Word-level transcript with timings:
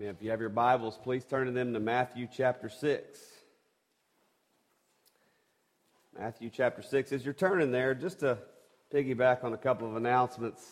If 0.00 0.20
you 0.22 0.30
have 0.30 0.40
your 0.40 0.48
Bibles, 0.48 0.98
please 1.00 1.24
turn 1.24 1.46
to 1.46 1.52
them 1.52 1.72
to 1.72 1.78
Matthew 1.78 2.26
chapter 2.30 2.68
6. 2.68 3.20
Matthew 6.18 6.50
chapter 6.52 6.82
6. 6.82 7.12
As 7.12 7.24
you're 7.24 7.32
turning 7.32 7.70
there, 7.70 7.94
just 7.94 8.18
to 8.20 8.38
piggyback 8.92 9.44
on 9.44 9.52
a 9.52 9.56
couple 9.56 9.88
of 9.88 9.94
announcements, 9.94 10.66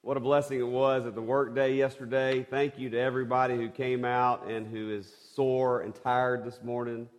what 0.00 0.16
a 0.16 0.20
blessing 0.20 0.58
it 0.58 0.66
was 0.66 1.04
at 1.04 1.14
the 1.14 1.20
work 1.20 1.54
day 1.54 1.74
yesterday. 1.74 2.42
Thank 2.42 2.78
you 2.78 2.88
to 2.88 2.98
everybody 2.98 3.56
who 3.56 3.68
came 3.68 4.06
out 4.06 4.46
and 4.46 4.66
who 4.66 4.90
is 4.90 5.12
sore 5.34 5.82
and 5.82 5.94
tired 5.94 6.42
this 6.42 6.62
morning. 6.62 7.10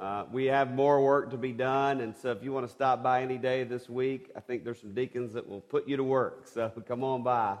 Uh, 0.00 0.24
we 0.32 0.46
have 0.46 0.74
more 0.74 1.00
work 1.00 1.30
to 1.30 1.36
be 1.36 1.52
done, 1.52 2.00
and 2.00 2.14
so 2.16 2.32
if 2.32 2.42
you 2.42 2.52
want 2.52 2.66
to 2.66 2.72
stop 2.72 3.04
by 3.04 3.22
any 3.22 3.38
day 3.38 3.62
this 3.62 3.88
week, 3.88 4.32
I 4.36 4.40
think 4.40 4.64
there's 4.64 4.80
some 4.80 4.94
deacons 4.94 5.32
that 5.34 5.48
will 5.48 5.60
put 5.60 5.86
you 5.86 5.96
to 5.96 6.04
work. 6.04 6.48
So 6.48 6.72
come 6.88 7.04
on 7.04 7.22
by 7.22 7.56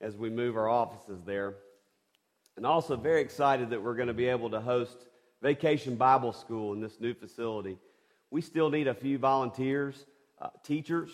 as 0.00 0.16
we 0.16 0.30
move 0.30 0.56
our 0.56 0.70
offices 0.70 1.20
there. 1.26 1.56
And 2.56 2.66
also, 2.66 2.96
very 2.96 3.22
excited 3.22 3.70
that 3.70 3.82
we're 3.82 3.94
going 3.94 4.08
to 4.08 4.14
be 4.14 4.26
able 4.26 4.50
to 4.50 4.60
host 4.60 5.06
Vacation 5.40 5.96
Bible 5.96 6.32
School 6.32 6.74
in 6.74 6.80
this 6.80 7.00
new 7.00 7.14
facility. 7.14 7.78
We 8.30 8.42
still 8.42 8.70
need 8.70 8.88
a 8.88 8.94
few 8.94 9.18
volunteers, 9.18 10.06
uh, 10.40 10.48
teachers. 10.62 11.10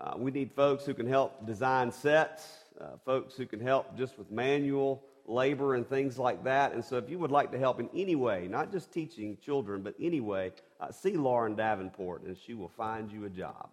Uh, 0.00 0.14
we 0.16 0.32
need 0.32 0.52
folks 0.52 0.84
who 0.84 0.94
can 0.94 1.06
help 1.06 1.46
design 1.46 1.92
sets, 1.92 2.46
uh, 2.80 2.96
folks 3.04 3.36
who 3.36 3.46
can 3.46 3.60
help 3.60 3.96
just 3.96 4.18
with 4.18 4.30
manual 4.30 5.04
labor 5.26 5.76
and 5.76 5.88
things 5.88 6.18
like 6.18 6.42
that. 6.44 6.72
And 6.72 6.84
so, 6.84 6.96
if 6.96 7.08
you 7.08 7.18
would 7.20 7.30
like 7.30 7.52
to 7.52 7.58
help 7.58 7.78
in 7.78 7.88
any 7.94 8.16
way, 8.16 8.48
not 8.48 8.72
just 8.72 8.92
teaching 8.92 9.38
children, 9.40 9.82
but 9.82 9.94
anyway, 10.00 10.50
uh, 10.80 10.90
see 10.90 11.16
Lauren 11.16 11.54
Davenport 11.54 12.24
and 12.24 12.36
she 12.36 12.54
will 12.54 12.70
find 12.70 13.10
you 13.12 13.24
a 13.24 13.30
job. 13.30 13.70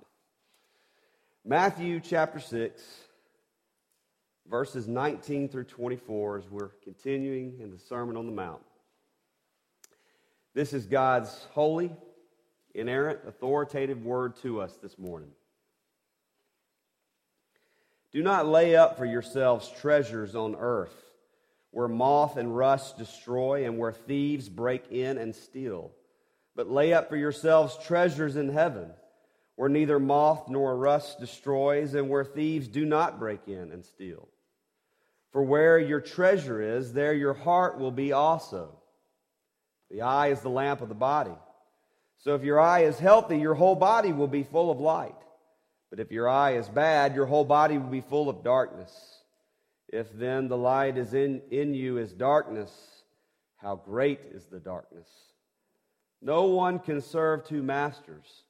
Matthew 1.43 1.99
chapter 1.99 2.39
6 2.39 2.83
verses 4.49 4.87
19 4.87 5.47
through 5.49 5.65
24 5.65 6.39
as 6.39 6.49
we're 6.49 6.71
continuing 6.83 7.59
in 7.59 7.69
the 7.69 7.77
Sermon 7.77 8.17
on 8.17 8.25
the 8.25 8.31
Mount. 8.31 8.61
This 10.55 10.73
is 10.73 10.87
God's 10.87 11.45
holy, 11.51 11.91
inerrant, 12.73 13.19
authoritative 13.27 14.03
word 14.03 14.35
to 14.37 14.61
us 14.61 14.75
this 14.81 14.97
morning. 14.97 15.29
Do 18.11 18.23
not 18.23 18.47
lay 18.47 18.75
up 18.75 18.97
for 18.97 19.05
yourselves 19.05 19.71
treasures 19.79 20.33
on 20.33 20.55
earth, 20.55 20.95
where 21.69 21.87
moth 21.87 22.35
and 22.35 22.55
rust 22.57 22.97
destroy 22.97 23.65
and 23.65 23.77
where 23.77 23.93
thieves 23.93 24.49
break 24.49 24.91
in 24.91 25.19
and 25.19 25.35
steal. 25.35 25.91
But 26.55 26.71
lay 26.71 26.91
up 26.91 27.09
for 27.09 27.17
yourselves 27.17 27.77
treasures 27.85 28.35
in 28.35 28.49
heaven, 28.49 28.89
where 29.55 29.69
neither 29.69 29.99
moth 29.99 30.49
nor 30.49 30.75
rust 30.75 31.19
destroys 31.19 31.93
and 31.93 32.09
where 32.09 32.25
thieves 32.25 32.67
do 32.67 32.83
not 32.83 33.19
break 33.19 33.47
in 33.47 33.71
and 33.71 33.85
steal. 33.85 34.27
For 35.31 35.43
where 35.43 35.77
your 35.77 36.01
treasure 36.01 36.61
is, 36.77 36.93
there 36.93 37.13
your 37.13 37.33
heart 37.33 37.77
will 37.77 37.91
be 37.91 38.11
also. 38.11 38.75
The 39.91 40.01
eye 40.01 40.27
is 40.27 40.41
the 40.41 40.49
lamp 40.49 40.81
of 40.81 40.89
the 40.89 40.95
body. 40.95 41.35
So 42.19 42.35
if 42.35 42.43
your 42.43 42.59
eye 42.59 42.81
is 42.81 42.99
healthy, 42.99 43.37
your 43.37 43.55
whole 43.55 43.75
body 43.75 44.11
will 44.11 44.27
be 44.27 44.43
full 44.43 44.71
of 44.71 44.79
light. 44.79 45.15
But 45.89 45.99
if 45.99 46.11
your 46.11 46.27
eye 46.27 46.55
is 46.55 46.67
bad, 46.67 47.15
your 47.15 47.25
whole 47.25 47.45
body 47.45 47.77
will 47.77 47.89
be 47.89 48.01
full 48.01 48.29
of 48.29 48.43
darkness. 48.43 48.91
If 49.87 50.11
then 50.13 50.47
the 50.47 50.57
light 50.57 50.97
is 50.97 51.13
in, 51.13 51.41
in 51.49 51.73
you 51.73 51.97
is 51.97 52.13
darkness, 52.13 52.71
how 53.57 53.75
great 53.75 54.19
is 54.31 54.45
the 54.45 54.59
darkness? 54.59 55.07
No 56.21 56.43
one 56.43 56.79
can 56.79 57.01
serve 57.01 57.45
two 57.45 57.63
masters, 57.63 58.43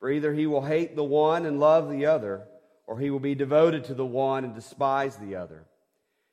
for 0.00 0.10
either 0.10 0.32
he 0.32 0.46
will 0.46 0.64
hate 0.64 0.96
the 0.96 1.04
one 1.04 1.46
and 1.46 1.60
love 1.60 1.90
the 1.90 2.06
other, 2.06 2.46
or 2.86 2.98
he 2.98 3.10
will 3.10 3.20
be 3.20 3.34
devoted 3.34 3.84
to 3.84 3.94
the 3.94 4.06
one 4.06 4.44
and 4.44 4.54
despise 4.54 5.16
the 5.16 5.36
other. 5.36 5.66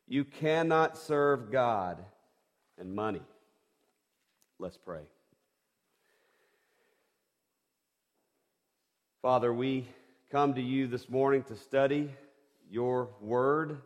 You 0.07 0.23
cannot 0.23 0.97
serve 0.97 1.51
God 1.51 2.03
and 2.77 2.95
money. 2.95 3.21
Let's 4.57 4.77
pray. 4.77 5.01
Father, 9.21 9.53
we 9.53 9.85
come 10.31 10.53
to 10.53 10.61
you 10.61 10.87
this 10.87 11.09
morning 11.09 11.43
to 11.43 11.57
study 11.57 12.09
your 12.69 13.09
word, 13.19 13.81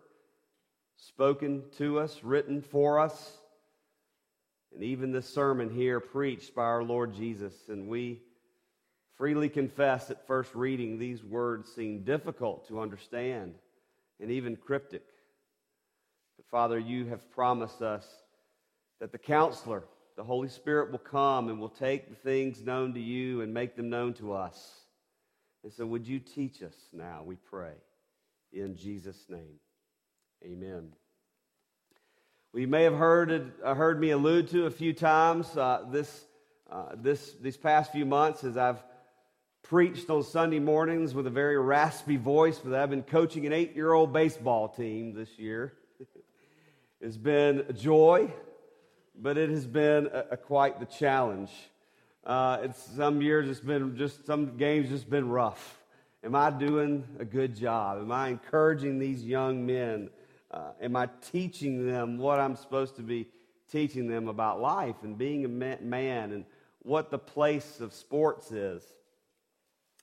spoken 0.95 1.63
to 1.77 1.99
us, 1.99 2.23
written 2.23 2.61
for 2.61 2.99
us, 2.99 3.37
and 4.73 4.83
even 4.83 5.11
this 5.11 5.27
sermon 5.27 5.69
here 5.69 5.99
preached 5.99 6.53
by 6.53 6.63
our 6.63 6.83
Lord 6.83 7.15
Jesus. 7.15 7.53
And 7.67 7.87
we 7.87 8.21
freely 9.17 9.49
confess 9.49 10.11
at 10.11 10.27
first 10.27 10.53
reading 10.53 10.99
these 10.99 11.23
words 11.23 11.71
seem 11.73 12.03
difficult 12.03 12.67
to 12.67 12.79
understand 12.79 13.55
and 14.19 14.29
even 14.29 14.55
cryptic. 14.55 15.03
Father, 16.51 16.77
you 16.77 17.05
have 17.05 17.31
promised 17.31 17.81
us 17.81 18.05
that 18.99 19.13
the 19.13 19.17
counselor, 19.17 19.85
the 20.17 20.23
Holy 20.23 20.49
Spirit, 20.49 20.91
will 20.91 20.99
come 20.99 21.47
and 21.47 21.59
will 21.59 21.69
take 21.69 22.09
the 22.09 22.15
things 22.15 22.61
known 22.61 22.93
to 22.93 22.99
you 22.99 23.39
and 23.39 23.53
make 23.53 23.77
them 23.77 23.89
known 23.89 24.13
to 24.15 24.33
us. 24.33 24.81
And 25.63 25.71
so, 25.71 25.85
would 25.85 26.05
you 26.05 26.19
teach 26.19 26.61
us 26.61 26.75
now, 26.91 27.23
we 27.25 27.37
pray, 27.37 27.73
in 28.51 28.75
Jesus' 28.75 29.25
name. 29.29 29.59
Amen. 30.43 30.91
You 32.53 32.67
may 32.67 32.83
have 32.83 32.95
heard, 32.97 33.53
uh, 33.63 33.73
heard 33.73 34.01
me 34.01 34.09
allude 34.09 34.49
to 34.49 34.65
a 34.65 34.71
few 34.71 34.91
times 34.91 35.55
uh, 35.55 35.85
this, 35.89 36.25
uh, 36.69 36.89
this, 36.95 37.33
these 37.39 37.55
past 37.55 37.93
few 37.93 38.05
months 38.05 38.43
as 38.43 38.57
I've 38.57 38.83
preached 39.63 40.09
on 40.09 40.23
Sunday 40.23 40.59
mornings 40.59 41.13
with 41.13 41.27
a 41.27 41.31
very 41.31 41.57
raspy 41.57 42.17
voice, 42.17 42.59
but 42.59 42.73
I've 42.73 42.89
been 42.89 43.03
coaching 43.03 43.45
an 43.45 43.53
eight 43.53 43.73
year 43.73 43.93
old 43.93 44.11
baseball 44.11 44.67
team 44.67 45.13
this 45.13 45.39
year. 45.39 45.73
It's 47.03 47.17
been 47.17 47.65
a 47.67 47.73
joy, 47.73 48.31
but 49.19 49.35
it 49.35 49.49
has 49.49 49.65
been 49.65 50.07
a, 50.13 50.25
a 50.31 50.37
quite 50.37 50.79
the 50.79 50.85
challenge. 50.85 51.49
Uh, 52.23 52.59
it's 52.61 52.79
some 52.95 53.23
years 53.23 53.49
it's 53.49 53.59
been 53.59 53.97
just 53.97 54.27
some 54.27 54.55
games 54.55 54.89
just 54.89 55.09
been 55.09 55.27
rough. 55.27 55.81
Am 56.23 56.35
I 56.35 56.51
doing 56.51 57.03
a 57.17 57.25
good 57.25 57.55
job? 57.55 57.97
Am 57.97 58.11
I 58.11 58.27
encouraging 58.27 58.99
these 58.99 59.23
young 59.23 59.65
men? 59.65 60.11
Uh, 60.51 60.73
am 60.79 60.95
I 60.95 61.09
teaching 61.31 61.87
them 61.87 62.19
what 62.19 62.39
I'm 62.39 62.55
supposed 62.55 62.95
to 62.97 63.01
be 63.01 63.27
teaching 63.71 64.07
them 64.07 64.27
about 64.27 64.61
life 64.61 64.97
and 65.01 65.17
being 65.17 65.43
a 65.43 65.47
man 65.47 66.33
and 66.33 66.45
what 66.83 67.09
the 67.09 67.17
place 67.17 67.79
of 67.79 67.95
sports 67.95 68.51
is? 68.51 68.83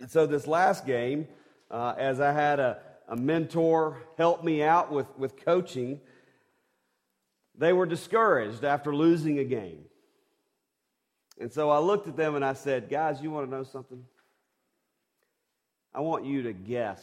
And 0.00 0.10
so 0.10 0.26
this 0.26 0.48
last 0.48 0.84
game, 0.84 1.28
uh, 1.70 1.94
as 1.96 2.18
I 2.18 2.32
had 2.32 2.58
a, 2.58 2.78
a 3.06 3.14
mentor 3.14 3.98
help 4.16 4.42
me 4.42 4.64
out 4.64 4.90
with, 4.90 5.06
with 5.16 5.36
coaching, 5.36 6.00
they 7.58 7.72
were 7.72 7.86
discouraged 7.86 8.64
after 8.64 8.94
losing 8.94 9.40
a 9.40 9.44
game. 9.44 9.84
And 11.40 11.52
so 11.52 11.70
I 11.70 11.78
looked 11.78 12.08
at 12.08 12.16
them 12.16 12.36
and 12.36 12.44
I 12.44 12.54
said, 12.54 12.88
Guys, 12.88 13.20
you 13.20 13.30
want 13.30 13.50
to 13.50 13.56
know 13.56 13.64
something? 13.64 14.04
I 15.94 16.00
want 16.00 16.24
you 16.24 16.44
to 16.44 16.52
guess 16.52 17.02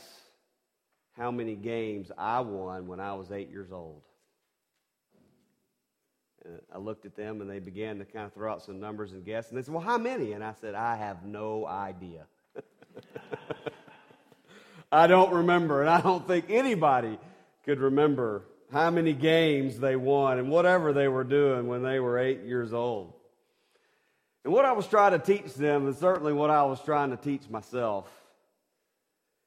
how 1.18 1.32
many 1.32 1.56
games 1.56 2.12
I 2.18 2.42
won 2.42 2.88
when 2.88 3.00
I 3.00 3.14
was 3.14 3.32
eight 3.32 3.50
years 3.50 3.72
old. 3.72 4.02
And 6.44 6.60
I 6.74 6.78
looked 6.78 7.06
at 7.06 7.16
them 7.16 7.42
and 7.42 7.50
they 7.50 7.60
began 7.60 8.00
to 8.00 8.06
kind 8.06 8.26
of 8.26 8.34
throw 8.34 8.52
out 8.52 8.62
some 8.62 8.80
numbers 8.80 9.14
and 9.14 9.26
guess. 9.26 9.50
And 9.50 9.58
they 9.58 9.62
said, 9.62 9.74
Well, 9.74 9.84
how 9.84 9.98
many? 9.98 10.34
And 10.34 10.44
I 10.44 10.54
said, 10.62 10.76
I 10.76 10.96
have 10.96 11.26
no 11.26 11.66
idea. 11.66 12.26
I 14.92 15.08
don't 15.08 15.34
remember. 15.34 15.82
And 15.82 15.90
I 15.90 16.02
don't 16.02 16.26
think 16.26 16.46
anybody 16.50 17.18
could 17.66 17.80
remember 17.80 18.44
how 18.72 18.90
many 18.90 19.14
games 19.14 19.80
they 19.80 19.96
won 19.96 20.40
and 20.40 20.50
whatever 20.50 20.94
they 20.94 21.08
were 21.08 21.24
doing 21.24 21.68
when 21.68 21.84
they 21.84 22.00
were 22.00 22.18
eight 22.18 22.44
years 22.44 22.74
old. 22.74 23.14
And 24.44 24.54
what 24.54 24.66
I 24.66 24.74
was 24.74 24.88
trying 24.88 25.12
to 25.12 25.20
teach 25.20 25.54
them, 25.54 25.88
and 25.88 25.96
certainly 25.96 26.34
what 26.34 26.50
I 26.50 26.64
was 26.64 26.82
trying 26.82 27.12
to 27.12 27.18
teach 27.18 27.50
myself, 27.50 28.08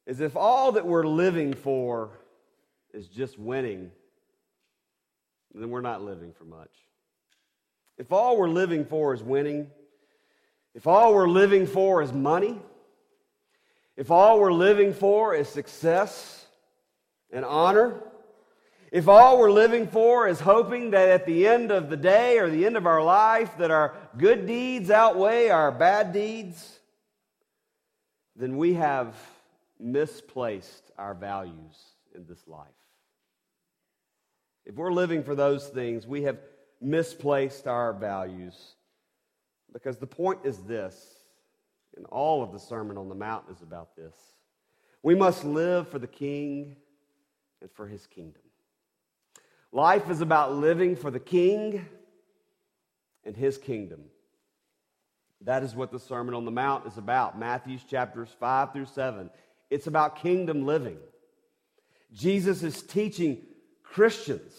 is 0.05 0.19
if 0.19 0.35
all 0.35 0.73
that 0.73 0.85
we're 0.85 1.07
living 1.07 1.53
for 1.53 2.19
is 2.93 3.07
just 3.07 3.37
winning, 3.37 3.91
then 5.53 5.69
we're 5.69 5.81
not 5.81 6.01
living 6.01 6.33
for 6.33 6.45
much. 6.45 6.71
If 7.97 8.11
all 8.11 8.37
we're 8.37 8.49
living 8.49 8.85
for 8.85 9.13
is 9.13 9.21
winning, 9.21 9.67
if 10.73 10.87
all 10.87 11.13
we're 11.13 11.29
living 11.29 11.67
for 11.67 12.01
is 12.01 12.11
money, 12.13 12.59
if 13.95 14.11
all 14.11 14.39
we're 14.39 14.53
living 14.53 14.93
for 14.93 15.35
is 15.35 15.47
success 15.49 16.45
and 17.31 17.43
honor, 17.43 18.01
if 18.91 19.07
all 19.07 19.37
we're 19.37 19.51
living 19.51 19.87
for 19.87 20.27
is 20.27 20.39
hoping 20.39 20.91
that 20.91 21.09
at 21.09 21.25
the 21.25 21.47
end 21.47 21.71
of 21.71 21.89
the 21.89 21.97
day 21.97 22.39
or 22.39 22.49
the 22.49 22.65
end 22.65 22.75
of 22.75 22.87
our 22.87 23.03
life 23.03 23.57
that 23.57 23.71
our 23.71 23.95
good 24.17 24.47
deeds 24.47 24.89
outweigh 24.89 25.49
our 25.49 25.71
bad 25.71 26.11
deeds, 26.11 26.79
then 28.35 28.57
we 28.57 28.73
have 28.73 29.15
misplaced 29.79 30.91
our 30.97 31.13
values 31.13 31.77
in 32.15 32.25
this 32.27 32.47
life. 32.47 32.67
If 34.65 34.75
we're 34.75 34.93
living 34.93 35.23
for 35.23 35.35
those 35.35 35.67
things, 35.67 36.07
we 36.07 36.23
have 36.23 36.37
misplaced 36.81 37.67
our 37.67 37.93
values. 37.93 38.75
Because 39.71 39.97
the 39.97 40.07
point 40.07 40.39
is 40.43 40.57
this, 40.59 40.95
and 41.95 42.05
all 42.07 42.41
of 42.41 42.51
the 42.51 42.59
Sermon 42.59 42.97
on 42.97 43.09
the 43.09 43.15
Mount 43.15 43.45
is 43.51 43.61
about 43.61 43.95
this. 43.95 44.15
We 45.03 45.15
must 45.15 45.43
live 45.43 45.87
for 45.87 45.99
the 45.99 46.07
King 46.07 46.75
and 47.61 47.71
for 47.71 47.87
his 47.87 48.07
kingdom. 48.07 48.41
Life 49.71 50.09
is 50.09 50.21
about 50.21 50.53
living 50.53 50.95
for 50.95 51.11
the 51.11 51.19
King 51.19 51.85
and 53.23 53.35
his 53.35 53.57
kingdom. 53.57 54.01
That 55.41 55.63
is 55.63 55.75
what 55.75 55.91
the 55.91 55.99
Sermon 55.99 56.33
on 56.33 56.45
the 56.45 56.51
Mount 56.51 56.85
is 56.87 56.97
about. 56.97 57.39
Matthew's 57.39 57.83
chapters 57.83 58.29
5 58.39 58.73
through 58.73 58.87
7. 58.87 59.29
It's 59.69 59.87
about 59.87 60.17
kingdom 60.17 60.65
living. 60.65 60.97
Jesus 62.11 62.63
is 62.63 62.81
teaching 62.81 63.45
Christians, 63.83 64.53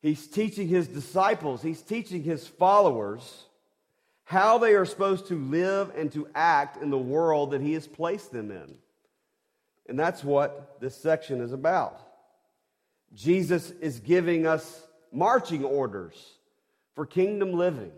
he's 0.00 0.26
teaching 0.26 0.68
his 0.68 0.88
disciples, 0.88 1.62
he's 1.62 1.82
teaching 1.82 2.22
his 2.22 2.46
followers 2.46 3.44
how 4.24 4.58
they 4.58 4.74
are 4.74 4.84
supposed 4.84 5.28
to 5.28 5.38
live 5.38 5.90
and 5.96 6.12
to 6.12 6.28
act 6.34 6.82
in 6.82 6.90
the 6.90 6.98
world 6.98 7.52
that 7.52 7.60
he 7.60 7.72
has 7.72 7.86
placed 7.86 8.30
them 8.30 8.50
in. 8.50 8.74
And 9.88 9.98
that's 9.98 10.22
what 10.22 10.78
this 10.80 10.94
section 10.94 11.40
is 11.40 11.52
about. 11.52 12.07
Jesus 13.14 13.70
is 13.70 14.00
giving 14.00 14.46
us 14.46 14.82
marching 15.12 15.64
orders 15.64 16.38
for 16.94 17.06
kingdom 17.06 17.52
living. 17.52 17.92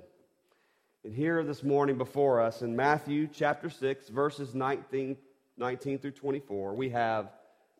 And 1.04 1.14
here 1.14 1.42
this 1.42 1.62
morning 1.62 1.98
before 1.98 2.40
us 2.40 2.62
in 2.62 2.76
Matthew 2.76 3.26
chapter 3.26 3.70
6, 3.70 4.08
verses 4.10 4.54
19, 4.54 5.16
19 5.56 5.98
through 5.98 6.10
24, 6.12 6.74
we 6.74 6.90
have 6.90 7.30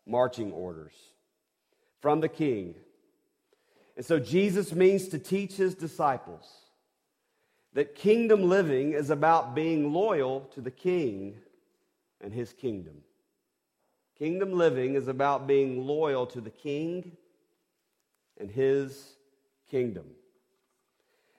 marching 0.05 0.51
orders 0.51 0.93
from 2.01 2.19
the 2.19 2.29
king. 2.29 2.75
And 3.95 4.05
so 4.05 4.19
Jesus 4.19 4.73
means 4.73 5.09
to 5.09 5.19
teach 5.19 5.53
his 5.53 5.75
disciples 5.75 6.49
that 7.73 7.95
kingdom 7.95 8.49
living 8.49 8.93
is 8.93 9.09
about 9.09 9.55
being 9.55 9.93
loyal 9.93 10.41
to 10.53 10.61
the 10.61 10.71
king 10.71 11.35
and 12.19 12.33
his 12.33 12.51
kingdom. 12.51 12.97
Kingdom 14.17 14.53
living 14.53 14.95
is 14.95 15.07
about 15.07 15.47
being 15.47 15.85
loyal 15.85 16.25
to 16.27 16.41
the 16.41 16.49
king 16.49 17.17
and 18.41 18.51
his 18.51 19.15
kingdom. 19.69 20.05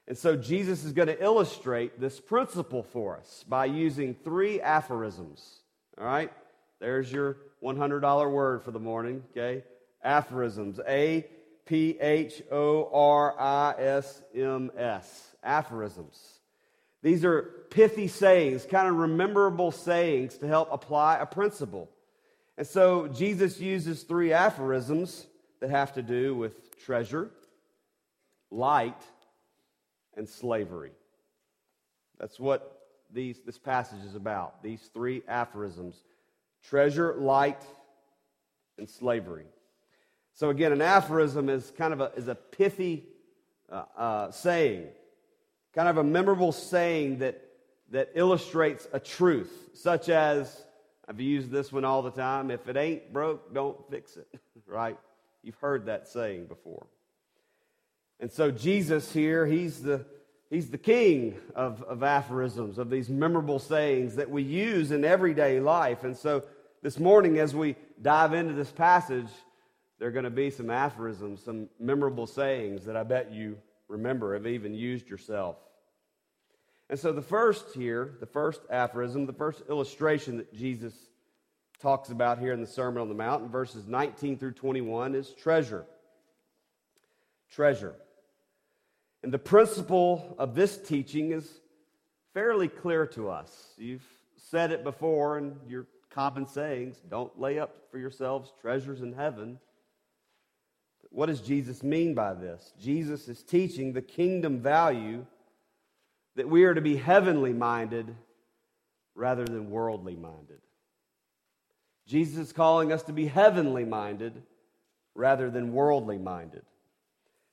And 0.08 0.16
so 0.16 0.37
Jesus 0.37 0.84
is 0.84 0.93
going 0.93 1.08
to 1.08 1.22
illustrate 1.22 2.00
this 2.00 2.19
principle 2.20 2.82
for 2.82 3.19
us 3.19 3.44
by 3.46 3.66
using 3.66 4.14
three 4.14 4.60
aphorisms. 4.60 5.60
All 5.99 6.06
right? 6.06 6.32
There's 6.81 7.12
your 7.12 7.37
$100 7.62 8.31
word 8.31 8.62
for 8.62 8.70
the 8.70 8.81
morning, 8.81 9.22
okay? 9.31 9.64
Aphorisms. 10.02 10.81
A 10.88 11.26
P 11.64 11.96
H 12.00 12.43
O 12.50 12.88
R 12.93 13.38
I 13.38 13.75
S 13.78 14.22
M 14.34 14.70
S. 14.76 15.37
Aphorisms. 15.44 16.40
These 17.02 17.25
are 17.25 17.43
pithy 17.70 18.08
sayings, 18.08 18.64
kind 18.64 18.88
of 18.88 18.96
rememberable 18.96 19.70
sayings 19.70 20.38
to 20.38 20.46
help 20.46 20.69
apply 20.72 21.19
a 21.19 21.26
principle. 21.26 21.88
And 22.56 22.66
so 22.66 23.08
Jesus 23.08 23.60
uses 23.60 24.02
three 24.02 24.32
aphorisms 24.32 25.26
that 25.60 25.70
have 25.70 25.94
to 25.94 26.02
do 26.02 26.34
with 26.34 26.71
treasure, 26.84 27.31
light, 28.50 29.00
and 30.17 30.29
slavery. 30.29 30.93
That's 32.19 32.38
what 32.38 32.82
these, 33.12 33.40
this 33.44 33.58
passage 33.58 34.05
is 34.05 34.14
about. 34.14 34.62
These 34.62 34.90
three 34.93 35.23
aphorisms 35.29 35.96
treasure, 36.62 37.14
light, 37.14 37.61
and 38.79 38.88
slavery. 38.88 39.46
So, 40.34 40.50
again, 40.50 40.73
an 40.73 40.81
aphorism 40.81 41.49
is 41.49 41.73
kind 41.76 41.93
of 41.93 42.00
a, 42.00 42.12
is 42.17 42.29
a 42.29 42.37
pithy 42.37 43.05
uh, 43.70 43.85
uh, 43.96 44.31
saying, 44.31 44.87
kind 45.75 45.88
of 45.88 45.99
a 45.99 46.05
memorable 46.05 46.52
saying 46.52 47.19
that, 47.19 47.43
that 47.90 48.11
illustrates 48.14 48.87
a 48.93 49.00
truth, 49.00 49.70
such 49.75 50.08
as 50.08 50.64
I've 51.08 51.20
used 51.20 51.50
this 51.50 51.73
one 51.73 51.85
all 51.85 52.02
the 52.02 52.11
time 52.11 52.50
if 52.50 52.69
it 52.69 52.76
ain't 52.76 53.12
broke, 53.12 53.52
don't 53.52 53.76
fix 53.90 54.17
it, 54.17 54.28
right? 54.67 54.99
You've 55.42 55.56
heard 55.56 55.86
that 55.86 56.08
saying 56.08 56.46
before. 56.46 56.86
And 58.20 58.30
so 58.30 58.50
Jesus 58.50 59.12
here, 59.12 59.46
he's 59.46 59.82
the, 59.82 60.06
he's 60.48 60.70
the 60.70 60.78
king 60.78 61.36
of, 61.56 61.82
of 61.82 62.02
aphorisms, 62.02 62.78
of 62.78 62.90
these 62.90 63.08
memorable 63.08 63.58
sayings 63.58 64.16
that 64.16 64.30
we 64.30 64.42
use 64.42 64.92
in 64.92 65.04
everyday 65.04 65.58
life. 65.58 66.04
And 66.04 66.16
so 66.16 66.44
this 66.82 67.00
morning, 67.00 67.38
as 67.38 67.54
we 67.54 67.74
dive 68.00 68.32
into 68.32 68.52
this 68.52 68.70
passage, 68.70 69.28
there 69.98 70.08
are 70.08 70.12
going 70.12 70.24
to 70.24 70.30
be 70.30 70.50
some 70.50 70.70
aphorisms, 70.70 71.42
some 71.42 71.68
memorable 71.80 72.26
sayings 72.26 72.84
that 72.84 72.96
I 72.96 73.02
bet 73.02 73.32
you 73.32 73.58
remember, 73.88 74.34
have 74.34 74.46
even 74.46 74.74
used 74.74 75.08
yourself. 75.08 75.56
And 76.88 76.98
so 76.98 77.12
the 77.12 77.22
first 77.22 77.74
here, 77.74 78.14
the 78.20 78.26
first 78.26 78.60
aphorism, 78.70 79.26
the 79.26 79.32
first 79.32 79.62
illustration 79.68 80.38
that 80.38 80.52
Jesus 80.54 80.94
talks 81.82 82.11
about 82.11 82.38
here 82.38 82.52
in 82.52 82.61
the 82.61 82.67
Sermon 82.67 83.02
on 83.02 83.08
the 83.08 83.14
Mount 83.14 83.43
in 83.43 83.50
verses 83.50 83.88
19 83.88 84.38
through 84.38 84.52
21 84.52 85.17
is 85.17 85.34
treasure. 85.34 85.84
Treasure. 87.50 87.96
And 89.25 89.32
the 89.32 89.38
principle 89.38 90.37
of 90.38 90.55
this 90.55 90.79
teaching 90.79 91.32
is 91.32 91.61
fairly 92.34 92.69
clear 92.69 93.06
to 93.08 93.29
us. 93.29 93.75
You've 93.76 94.06
said 94.37 94.70
it 94.70 94.84
before 94.84 95.38
in 95.38 95.56
your 95.69 95.87
common 96.08 96.46
sayings 96.46 96.99
don't 97.08 97.38
lay 97.38 97.58
up 97.58 97.75
for 97.90 97.99
yourselves 97.99 98.52
treasures 98.61 99.02
in 99.02 99.12
heaven. 99.12 99.58
What 101.11 101.26
does 101.26 101.40
Jesus 101.40 101.82
mean 101.82 102.14
by 102.14 102.35
this? 102.35 102.73
Jesus 102.81 103.28
is 103.28 103.43
teaching 103.43 103.93
the 103.93 104.02
kingdom 104.02 104.61
value 104.61 105.26
that 106.37 106.49
we 106.49 106.64
are 106.64 106.75
to 106.75 106.81
be 106.81 106.96
heavenly 106.96 107.52
minded 107.52 108.14
rather 109.14 109.44
than 109.44 109.69
worldly 109.69 110.17
minded. 110.17 110.61
Jesus 112.06 112.49
is 112.49 112.52
calling 112.52 112.93
us 112.93 113.02
to 113.04 113.12
be 113.12 113.26
heavenly 113.26 113.84
minded 113.84 114.43
rather 115.14 115.50
than 115.50 115.72
worldly 115.72 116.19
minded. 116.19 116.62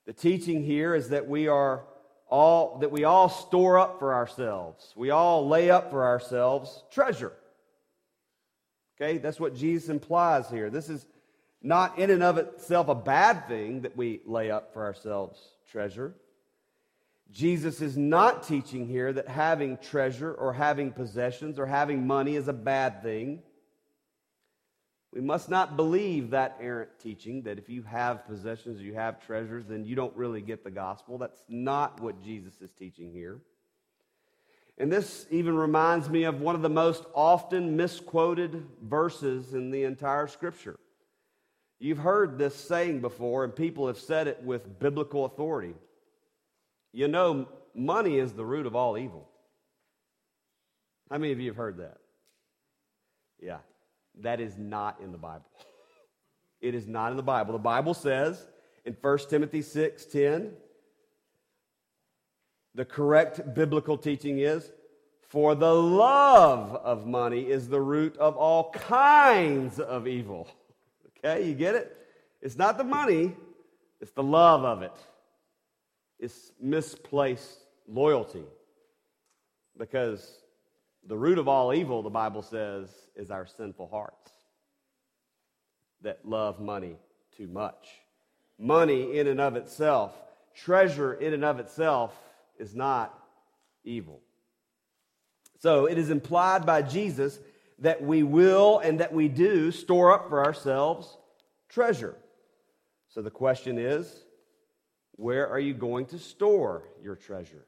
The 0.06 0.14
teaching 0.14 0.64
here 0.64 0.96
is 0.96 1.10
that 1.10 1.28
we 1.28 1.48
are 1.48 1.84
all 2.30 2.80
that 2.80 2.92
we 2.92 3.04
all 3.04 3.30
store 3.30 3.78
up 3.80 4.00
for 4.00 4.14
ourselves. 4.14 4.94
We 4.96 5.10
all 5.10 5.48
lay 5.48 5.70
up 5.70 5.90
for 5.90 6.06
ourselves 6.06 6.84
treasure. 6.92 7.34
Okay? 9.00 9.18
That's 9.18 9.40
what 9.40 9.56
Jesus 9.56 9.90
implies 9.90 10.50
here. 10.50 10.70
This 10.70 10.90
is 10.90 11.06
not 11.62 12.00
in 12.00 12.10
and 12.10 12.24
of 12.24 12.38
itself 12.38 12.88
a 12.88 12.96
bad 12.96 13.48
thing 13.48 13.82
that 13.82 13.98
we 13.98 14.22
lay 14.26 14.50
up 14.50 14.74
for 14.74 14.84
ourselves 14.84 15.40
treasure. 15.70 16.16
Jesus 17.32 17.82
is 17.82 17.98
not 17.98 18.44
teaching 18.44 18.88
here 18.88 19.14
that 19.14 19.28
having 19.28 19.78
treasure 19.78 20.34
or 20.34 20.54
having 20.54 20.92
possessions 20.92 21.60
or 21.60 21.66
having 21.66 22.08
money 22.08 22.36
is 22.36 22.48
a 22.48 22.54
bad 22.54 23.04
thing. 23.04 23.44
We 25.14 25.22
must 25.22 25.50
not 25.50 25.76
believe 25.76 26.30
that 26.32 26.58
errant 26.62 26.92
teaching 27.00 27.42
that 27.44 27.58
if 27.58 27.68
you 27.68 27.82
have 27.84 28.28
possessions, 28.28 28.80
you 28.80 28.94
have 28.94 29.26
treasures, 29.26 29.66
then 29.66 29.84
you 29.84 29.96
don't 29.96 30.16
really 30.16 30.42
get 30.42 30.64
the 30.64 30.70
gospel. 30.70 31.18
That's 31.18 31.44
not 31.50 32.00
what 32.00 32.22
Jesus 32.22 32.62
is 32.62 32.72
teaching 32.72 33.12
here. 33.12 33.42
And 34.78 34.92
this 34.92 35.26
even 35.30 35.58
reminds 35.58 36.10
me 36.10 36.24
of 36.24 36.42
one 36.42 36.56
of 36.56 36.62
the 36.62 36.70
most 36.70 37.06
often 37.14 37.76
misquoted 37.76 38.64
verses 38.82 39.54
in 39.54 39.72
the 39.72 39.84
entire 39.84 40.28
scripture. 40.28 40.80
You've 41.80 41.98
heard 41.98 42.38
this 42.38 42.56
saying 42.56 43.02
before, 43.02 43.44
and 43.44 43.56
people 43.56 43.88
have 43.88 43.98
said 43.98 44.28
it 44.28 44.44
with 44.44 44.80
biblical 44.80 45.26
authority. 45.26 45.74
You 46.94 47.08
know, 47.08 47.48
money 47.74 48.20
is 48.20 48.34
the 48.34 48.46
root 48.46 48.66
of 48.66 48.76
all 48.76 48.98
evil. 48.98 49.28
How 51.10 51.18
many 51.18 51.32
of 51.32 51.40
you 51.40 51.50
have 51.50 51.58
heard 51.58 51.78
that? 51.78 51.98
Yeah. 53.42 53.60
That 54.22 54.40
is 54.40 54.58
not 54.58 55.00
in 55.02 55.12
the 55.12 55.18
Bible. 55.18 55.46
It 56.62 56.76
is 56.76 56.88
not 56.88 57.12
in 57.12 57.18
the 57.18 57.24
Bible. 57.24 57.54
The 57.54 57.60
Bible 57.60 57.94
says 57.94 58.48
in 58.86 58.96
1 59.00 59.18
Timothy 59.30 59.62
6 59.62 60.06
10, 60.06 60.52
the 62.76 62.86
correct 62.86 63.54
biblical 63.54 63.98
teaching 63.98 64.40
is 64.40 64.72
for 65.30 65.54
the 65.54 65.74
love 65.74 66.76
of 66.76 67.06
money 67.06 67.42
is 67.42 67.70
the 67.70 67.80
root 67.80 68.18
of 68.18 68.36
all 68.36 68.72
kinds 68.72 69.80
of 69.80 70.08
evil. 70.08 70.48
Okay, 71.18 71.48
you 71.48 71.54
get 71.54 71.76
it? 71.76 71.96
It's 72.42 72.58
not 72.58 72.78
the 72.78 72.84
money, 72.84 73.36
it's 74.02 74.12
the 74.12 74.24
love 74.24 74.64
of 74.64 74.82
it. 74.82 74.94
It's 76.20 76.52
misplaced 76.60 77.60
loyalty. 77.88 78.44
Because 79.78 80.42
the 81.06 81.18
root 81.18 81.38
of 81.38 81.48
all 81.48 81.74
evil, 81.74 82.04
the 82.04 82.10
Bible 82.10 82.42
says, 82.42 82.90
is 83.16 83.32
our 83.32 83.46
sinful 83.46 83.88
hearts 83.88 84.32
that 86.02 86.20
love 86.24 86.60
money 86.60 86.96
too 87.36 87.48
much. 87.48 87.88
Money 88.58 89.18
in 89.18 89.28
and 89.28 89.40
of 89.40 89.56
itself, 89.56 90.14
treasure 90.54 91.14
in 91.14 91.34
and 91.34 91.46
of 91.46 91.60
itself, 91.60 92.14
is 92.58 92.76
not 92.76 93.18
evil. 93.84 94.20
So 95.60 95.86
it 95.86 95.98
is 95.98 96.10
implied 96.10 96.66
by 96.66 96.82
Jesus 96.82 97.40
that 97.80 98.02
we 98.02 98.24
will 98.24 98.80
and 98.80 99.00
that 99.00 99.14
we 99.14 99.28
do 99.28 99.72
store 99.72 100.12
up 100.14 100.30
for 100.30 100.44
ourselves 100.44 101.18
treasure. 101.70 102.16
So 103.10 103.22
the 103.22 103.32
question 103.32 103.78
is 103.78 104.24
where 105.16 105.48
are 105.50 105.60
you 105.60 105.74
going 105.74 106.06
to 106.08 106.20
store 106.20 106.84
your 107.02 107.16
treasure? 107.16 107.66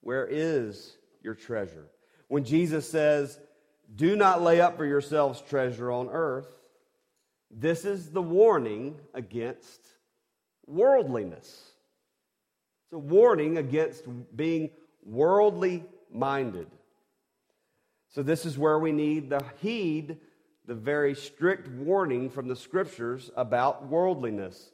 Where 0.00 0.26
is 0.26 0.96
your 1.22 1.34
treasure. 1.34 1.86
When 2.28 2.44
Jesus 2.44 2.88
says, 2.88 3.38
Do 3.94 4.16
not 4.16 4.42
lay 4.42 4.60
up 4.60 4.76
for 4.76 4.84
yourselves 4.84 5.40
treasure 5.40 5.90
on 5.90 6.08
earth, 6.10 6.48
this 7.50 7.84
is 7.84 8.10
the 8.10 8.22
warning 8.22 9.00
against 9.14 9.80
worldliness. 10.66 11.72
It's 12.84 12.92
a 12.92 12.98
warning 12.98 13.58
against 13.58 14.04
being 14.36 14.70
worldly 15.04 15.84
minded. 16.12 16.68
So, 18.10 18.22
this 18.22 18.46
is 18.46 18.58
where 18.58 18.78
we 18.78 18.92
need 18.92 19.30
to 19.30 19.44
heed 19.60 20.18
the 20.66 20.74
very 20.74 21.14
strict 21.14 21.68
warning 21.68 22.28
from 22.30 22.48
the 22.48 22.56
scriptures 22.56 23.30
about 23.36 23.88
worldliness. 23.88 24.70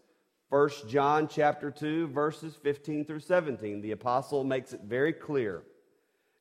1 0.51 0.71
John 0.89 1.27
chapter 1.27 1.71
2 1.71 2.09
verses 2.09 2.55
15 2.55 3.07
through 3.07 3.19
17 3.19 3.81
the 3.81 3.91
apostle 3.91 4.45
makes 4.45 4.73
it 4.73 4.83
very 4.85 5.13
clear 5.13 5.63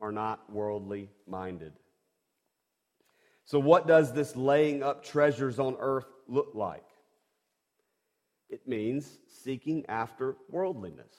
are 0.00 0.12
not 0.12 0.50
worldly 0.52 1.10
minded. 1.26 1.72
So, 3.44 3.58
what 3.58 3.86
does 3.86 4.12
this 4.12 4.36
laying 4.36 4.82
up 4.82 5.04
treasures 5.04 5.58
on 5.58 5.76
earth 5.80 6.06
look 6.26 6.50
like? 6.54 6.84
It 8.50 8.66
means 8.66 9.18
seeking 9.42 9.86
after 9.88 10.36
worldliness. 10.48 11.14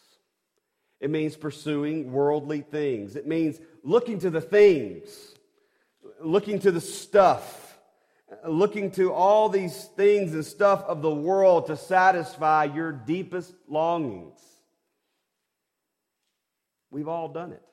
It 0.99 1.09
means 1.09 1.35
pursuing 1.35 2.11
worldly 2.11 2.61
things. 2.61 3.15
It 3.15 3.27
means 3.27 3.59
looking 3.83 4.19
to 4.19 4.29
the 4.29 4.41
things, 4.41 5.09
looking 6.21 6.59
to 6.59 6.71
the 6.71 6.81
stuff 6.81 7.69
looking 8.47 8.91
to 8.91 9.11
all 9.11 9.49
these 9.49 9.85
things 9.95 10.33
and 10.33 10.45
stuff 10.45 10.83
of 10.83 11.01
the 11.01 11.13
world 11.13 11.67
to 11.67 11.77
satisfy 11.77 12.65
your 12.65 12.91
deepest 12.91 13.53
longings. 13.67 14.39
We've 16.91 17.07
all 17.07 17.29
done 17.29 17.53
it. 17.53 17.63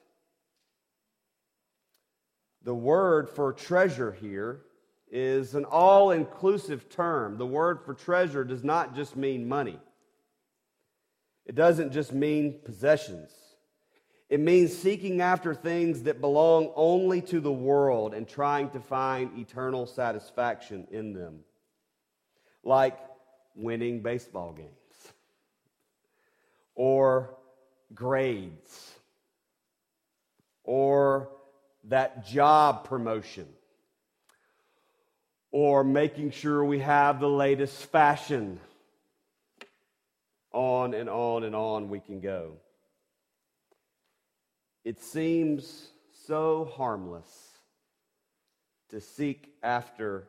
The 2.66 2.74
word 2.74 3.30
for 3.30 3.52
treasure 3.52 4.10
here 4.10 4.62
is 5.08 5.54
an 5.54 5.64
all 5.64 6.10
inclusive 6.10 6.88
term. 6.88 7.38
The 7.38 7.46
word 7.46 7.80
for 7.80 7.94
treasure 7.94 8.42
does 8.42 8.64
not 8.64 8.96
just 8.96 9.14
mean 9.14 9.48
money, 9.48 9.78
it 11.46 11.54
doesn't 11.54 11.92
just 11.92 12.12
mean 12.12 12.58
possessions. 12.64 13.30
It 14.28 14.40
means 14.40 14.76
seeking 14.76 15.20
after 15.20 15.54
things 15.54 16.02
that 16.02 16.20
belong 16.20 16.72
only 16.74 17.22
to 17.22 17.38
the 17.38 17.52
world 17.52 18.12
and 18.12 18.28
trying 18.28 18.70
to 18.70 18.80
find 18.80 19.38
eternal 19.38 19.86
satisfaction 19.86 20.88
in 20.90 21.12
them. 21.12 21.44
Like 22.64 22.98
winning 23.54 24.02
baseball 24.02 24.52
games 24.52 25.12
or 26.74 27.36
grades 27.94 28.90
or 30.64 31.35
that 31.88 32.26
job 32.26 32.84
promotion 32.84 33.46
or 35.52 35.84
making 35.84 36.30
sure 36.30 36.64
we 36.64 36.80
have 36.80 37.20
the 37.20 37.28
latest 37.28 37.86
fashion. 37.86 38.60
On 40.52 40.94
and 40.94 41.08
on 41.08 41.44
and 41.44 41.54
on 41.54 41.88
we 41.88 42.00
can 42.00 42.20
go. 42.20 42.54
It 44.84 45.00
seems 45.00 45.88
so 46.26 46.70
harmless 46.76 47.28
to 48.90 49.00
seek 49.00 49.52
after 49.62 50.28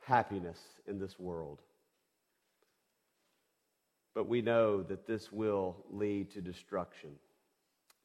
happiness 0.00 0.58
in 0.86 0.98
this 0.98 1.18
world. 1.18 1.60
But 4.14 4.28
we 4.28 4.42
know 4.42 4.82
that 4.82 5.06
this 5.06 5.32
will 5.32 5.76
lead 5.90 6.30
to 6.32 6.40
destruction 6.40 7.10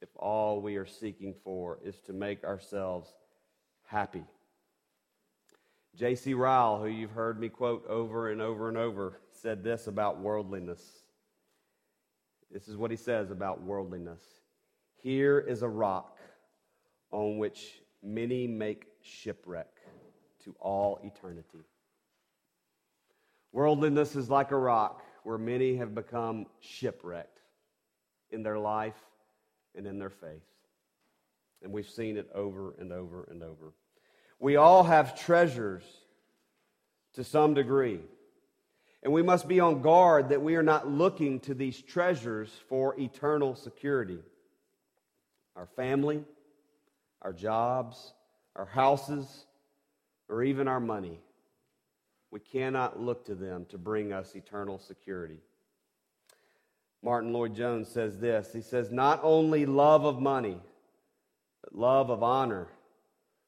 if 0.00 0.08
all 0.16 0.60
we 0.60 0.76
are 0.76 0.86
seeking 0.86 1.34
for 1.44 1.78
is 1.84 1.98
to 2.00 2.12
make 2.12 2.44
ourselves 2.44 3.14
happy. 3.86 4.24
J.C. 5.96 6.34
Ryle, 6.34 6.78
who 6.78 6.86
you've 6.86 7.10
heard 7.10 7.38
me 7.40 7.48
quote 7.48 7.86
over 7.86 8.30
and 8.30 8.40
over 8.40 8.68
and 8.68 8.76
over, 8.76 9.20
said 9.30 9.62
this 9.62 9.86
about 9.86 10.20
worldliness. 10.20 10.82
This 12.50 12.68
is 12.68 12.76
what 12.76 12.90
he 12.90 12.96
says 12.96 13.30
about 13.30 13.62
worldliness. 13.62 14.22
Here 15.02 15.38
is 15.38 15.62
a 15.62 15.68
rock 15.68 16.18
on 17.10 17.38
which 17.38 17.80
many 18.02 18.46
make 18.46 18.86
shipwreck 19.02 19.68
to 20.44 20.54
all 20.60 21.00
eternity. 21.02 21.64
Worldliness 23.52 24.14
is 24.16 24.30
like 24.30 24.52
a 24.52 24.56
rock 24.56 25.02
where 25.24 25.38
many 25.38 25.76
have 25.76 25.94
become 25.94 26.46
shipwrecked 26.60 27.40
in 28.30 28.42
their 28.42 28.58
life 28.58 28.94
and 29.76 29.86
in 29.86 29.98
their 29.98 30.10
faith. 30.10 30.42
And 31.62 31.72
we've 31.72 31.88
seen 31.88 32.16
it 32.16 32.28
over 32.34 32.74
and 32.78 32.92
over 32.92 33.26
and 33.30 33.42
over. 33.42 33.72
We 34.38 34.56
all 34.56 34.82
have 34.82 35.18
treasures 35.18 35.84
to 37.14 37.24
some 37.24 37.54
degree. 37.54 38.00
And 39.02 39.12
we 39.12 39.22
must 39.22 39.48
be 39.48 39.60
on 39.60 39.82
guard 39.82 40.28
that 40.30 40.42
we 40.42 40.56
are 40.56 40.62
not 40.62 40.88
looking 40.88 41.40
to 41.40 41.54
these 41.54 41.80
treasures 41.80 42.50
for 42.68 42.98
eternal 42.98 43.54
security 43.54 44.18
our 45.56 45.66
family, 45.66 46.24
our 47.20 47.32
jobs, 47.34 48.14
our 48.56 48.64
houses, 48.64 49.44
or 50.28 50.42
even 50.42 50.68
our 50.68 50.80
money. 50.80 51.20
We 52.30 52.40
cannot 52.40 53.00
look 53.00 53.26
to 53.26 53.34
them 53.34 53.66
to 53.70 53.76
bring 53.76 54.12
us 54.12 54.34
eternal 54.34 54.78
security. 54.78 55.38
Martyn 57.02 57.32
Lloyd-Jones 57.32 57.88
says 57.88 58.18
this 58.18 58.52
He 58.52 58.62
says, 58.62 58.90
Not 58.90 59.20
only 59.22 59.66
love 59.66 60.04
of 60.04 60.20
money, 60.20 60.60
but 61.62 61.74
love 61.74 62.10
of 62.10 62.22
honor, 62.22 62.68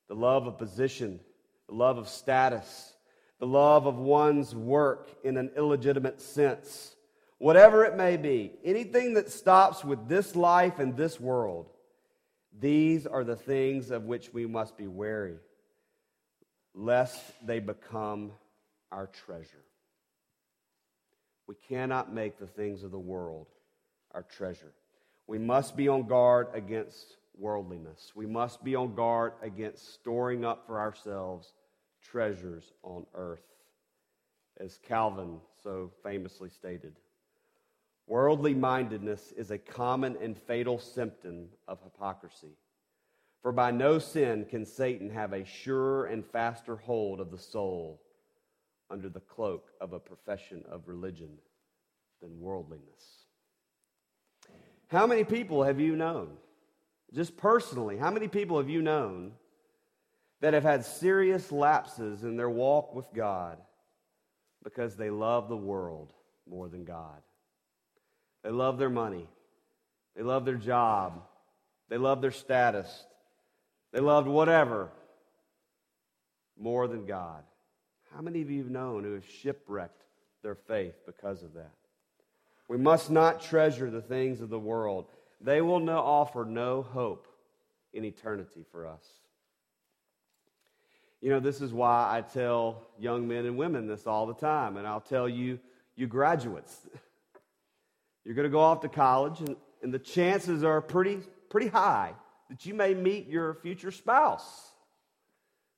the 0.08 0.14
love 0.14 0.46
of 0.46 0.58
position, 0.58 1.20
the 1.68 1.74
love 1.74 1.98
of 1.98 2.08
status, 2.08 2.94
the 3.38 3.46
love 3.46 3.86
of 3.86 3.96
one's 3.96 4.54
work 4.54 5.10
in 5.24 5.36
an 5.36 5.50
illegitimate 5.56 6.20
sense, 6.20 6.94
whatever 7.38 7.84
it 7.84 7.96
may 7.96 8.16
be, 8.16 8.52
anything 8.64 9.14
that 9.14 9.30
stops 9.30 9.84
with 9.84 10.08
this 10.08 10.36
life 10.36 10.78
and 10.78 10.96
this 10.96 11.18
world 11.18 11.68
these 12.58 13.06
are 13.06 13.24
the 13.24 13.36
things 13.36 13.90
of 13.90 14.04
which 14.04 14.32
we 14.32 14.46
must 14.46 14.76
be 14.76 14.86
wary, 14.86 15.36
lest 16.74 17.20
they 17.46 17.60
become 17.60 18.32
our 18.90 19.06
treasure. 19.06 19.64
We 21.52 21.76
cannot 21.76 22.14
make 22.14 22.38
the 22.38 22.46
things 22.46 22.82
of 22.82 22.92
the 22.92 22.98
world 22.98 23.46
our 24.12 24.22
treasure. 24.22 24.72
We 25.26 25.36
must 25.36 25.76
be 25.76 25.86
on 25.86 26.06
guard 26.06 26.46
against 26.54 27.18
worldliness. 27.36 28.12
We 28.14 28.24
must 28.24 28.64
be 28.64 28.74
on 28.74 28.94
guard 28.94 29.34
against 29.42 29.92
storing 29.92 30.46
up 30.46 30.66
for 30.66 30.80
ourselves 30.80 31.52
treasures 32.02 32.72
on 32.82 33.04
earth, 33.14 33.44
as 34.60 34.78
Calvin 34.78 35.40
so 35.62 35.90
famously 36.02 36.48
stated. 36.48 36.96
Worldly 38.06 38.54
mindedness 38.54 39.34
is 39.36 39.50
a 39.50 39.58
common 39.58 40.16
and 40.22 40.38
fatal 40.38 40.78
symptom 40.78 41.48
of 41.68 41.82
hypocrisy. 41.82 42.56
For 43.42 43.52
by 43.52 43.72
no 43.72 43.98
sin 43.98 44.46
can 44.48 44.64
Satan 44.64 45.10
have 45.10 45.34
a 45.34 45.44
surer 45.44 46.06
and 46.06 46.24
faster 46.24 46.76
hold 46.76 47.20
of 47.20 47.30
the 47.30 47.36
soul 47.36 48.00
under 48.90 49.08
the 49.08 49.20
cloak 49.20 49.70
of 49.80 49.92
a 49.92 49.98
profession 49.98 50.64
of 50.70 50.88
religion 50.88 51.30
than 52.20 52.40
worldliness. 52.40 53.26
How 54.88 55.06
many 55.06 55.24
people 55.24 55.62
have 55.62 55.80
you 55.80 55.96
known? 55.96 56.36
Just 57.14 57.36
personally, 57.36 57.96
how 57.96 58.10
many 58.10 58.28
people 58.28 58.58
have 58.58 58.68
you 58.68 58.82
known 58.82 59.32
that 60.40 60.54
have 60.54 60.62
had 60.62 60.84
serious 60.84 61.52
lapses 61.52 62.24
in 62.24 62.36
their 62.36 62.50
walk 62.50 62.94
with 62.94 63.06
God 63.14 63.58
because 64.62 64.96
they 64.96 65.10
love 65.10 65.48
the 65.48 65.56
world 65.56 66.12
more 66.48 66.68
than 66.68 66.84
God? 66.84 67.22
They 68.42 68.50
love 68.50 68.78
their 68.78 68.90
money. 68.90 69.28
They 70.16 70.22
love 70.22 70.44
their 70.44 70.56
job. 70.56 71.22
They 71.88 71.98
love 71.98 72.20
their 72.20 72.30
status. 72.30 73.06
They 73.92 74.00
loved 74.00 74.26
whatever 74.26 74.90
more 76.58 76.88
than 76.88 77.06
God. 77.06 77.44
How 78.14 78.20
many 78.20 78.42
of 78.42 78.50
you 78.50 78.58
have 78.58 78.70
known 78.70 79.04
who 79.04 79.14
have 79.14 79.24
shipwrecked 79.24 80.04
their 80.42 80.54
faith 80.54 80.94
because 81.06 81.42
of 81.42 81.54
that? 81.54 81.72
We 82.68 82.76
must 82.76 83.10
not 83.10 83.42
treasure 83.42 83.90
the 83.90 84.02
things 84.02 84.40
of 84.40 84.48
the 84.48 84.58
world. 84.58 85.06
They 85.40 85.60
will 85.60 85.80
no, 85.80 85.98
offer 85.98 86.44
no 86.44 86.82
hope 86.82 87.26
in 87.92 88.04
eternity 88.04 88.64
for 88.70 88.86
us. 88.86 89.04
You 91.20 91.30
know, 91.30 91.40
this 91.40 91.60
is 91.60 91.72
why 91.72 92.08
I 92.10 92.20
tell 92.20 92.82
young 92.98 93.28
men 93.28 93.46
and 93.46 93.56
women 93.56 93.86
this 93.86 94.06
all 94.06 94.26
the 94.26 94.34
time, 94.34 94.76
and 94.76 94.86
I'll 94.86 95.00
tell 95.00 95.28
you, 95.28 95.58
you 95.94 96.06
graduates. 96.06 96.76
You're 98.24 98.34
going 98.34 98.44
to 98.44 98.50
go 98.50 98.60
off 98.60 98.80
to 98.80 98.88
college, 98.88 99.40
and, 99.40 99.56
and 99.82 99.94
the 99.94 99.98
chances 99.98 100.64
are 100.64 100.80
pretty, 100.80 101.20
pretty 101.48 101.68
high 101.68 102.14
that 102.50 102.66
you 102.66 102.74
may 102.74 102.92
meet 102.92 103.28
your 103.28 103.54
future 103.54 103.90
spouse. 103.90 104.71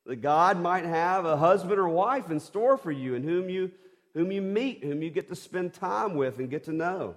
That 0.07 0.17
God 0.17 0.61
might 0.61 0.85
have 0.85 1.25
a 1.25 1.37
husband 1.37 1.79
or 1.79 1.89
wife 1.89 2.31
in 2.31 2.39
store 2.41 2.77
for 2.77 2.91
you 2.91 3.15
and 3.15 3.25
whom 3.25 3.49
you, 3.49 3.71
whom 4.13 4.31
you 4.31 4.43
meet, 4.43 4.85
whom 4.85 5.03
you 5.03 5.11
get 5.11 5.29
to 5.29 5.37
spend 5.37 5.73
time 5.73 6.15
with 6.15 6.39
and 6.39 6.51
get 6.51 6.65
to 6.65 6.73
know. 6.73 7.17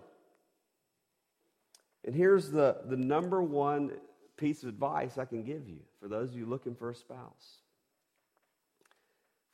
And 2.06 2.16
here's 2.16 2.50
the, 2.50 2.78
the 2.86 2.96
number 2.96 3.44
one 3.44 3.92
piece 4.38 4.64
of 4.64 4.70
advice 4.70 5.18
I 5.18 5.26
can 5.26 5.44
give 5.44 5.68
you 5.68 5.80
for 6.00 6.08
those 6.08 6.30
of 6.30 6.38
you 6.38 6.46
looking 6.46 6.76
for 6.76 6.90
a 6.90 6.96
spouse 6.96 7.58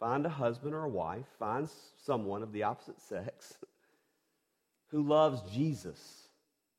find 0.04 0.26
a 0.26 0.30
husband 0.30 0.76
or 0.76 0.84
a 0.84 0.90
wife, 0.90 1.26
find 1.40 1.70
someone 2.04 2.44
of 2.44 2.52
the 2.52 2.64
opposite 2.64 3.00
sex 3.00 3.58
who 4.88 5.02
loves 5.02 5.42
Jesus 5.50 6.28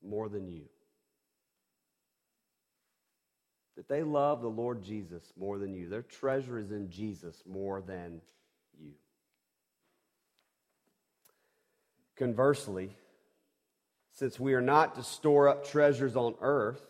more 0.07 0.29
than 0.29 0.47
you. 0.47 0.61
That 3.75 3.89
they 3.89 4.03
love 4.03 4.41
the 4.41 4.47
Lord 4.47 4.83
Jesus 4.83 5.33
more 5.37 5.57
than 5.57 5.73
you. 5.73 5.89
Their 5.89 6.01
treasure 6.01 6.57
is 6.57 6.71
in 6.71 6.89
Jesus 6.89 7.43
more 7.45 7.81
than 7.81 8.21
you. 8.79 8.91
Conversely, 12.15 12.95
since 14.13 14.39
we 14.39 14.53
are 14.53 14.61
not 14.61 14.95
to 14.95 15.03
store 15.03 15.49
up 15.49 15.67
treasures 15.67 16.15
on 16.15 16.35
earth, 16.39 16.81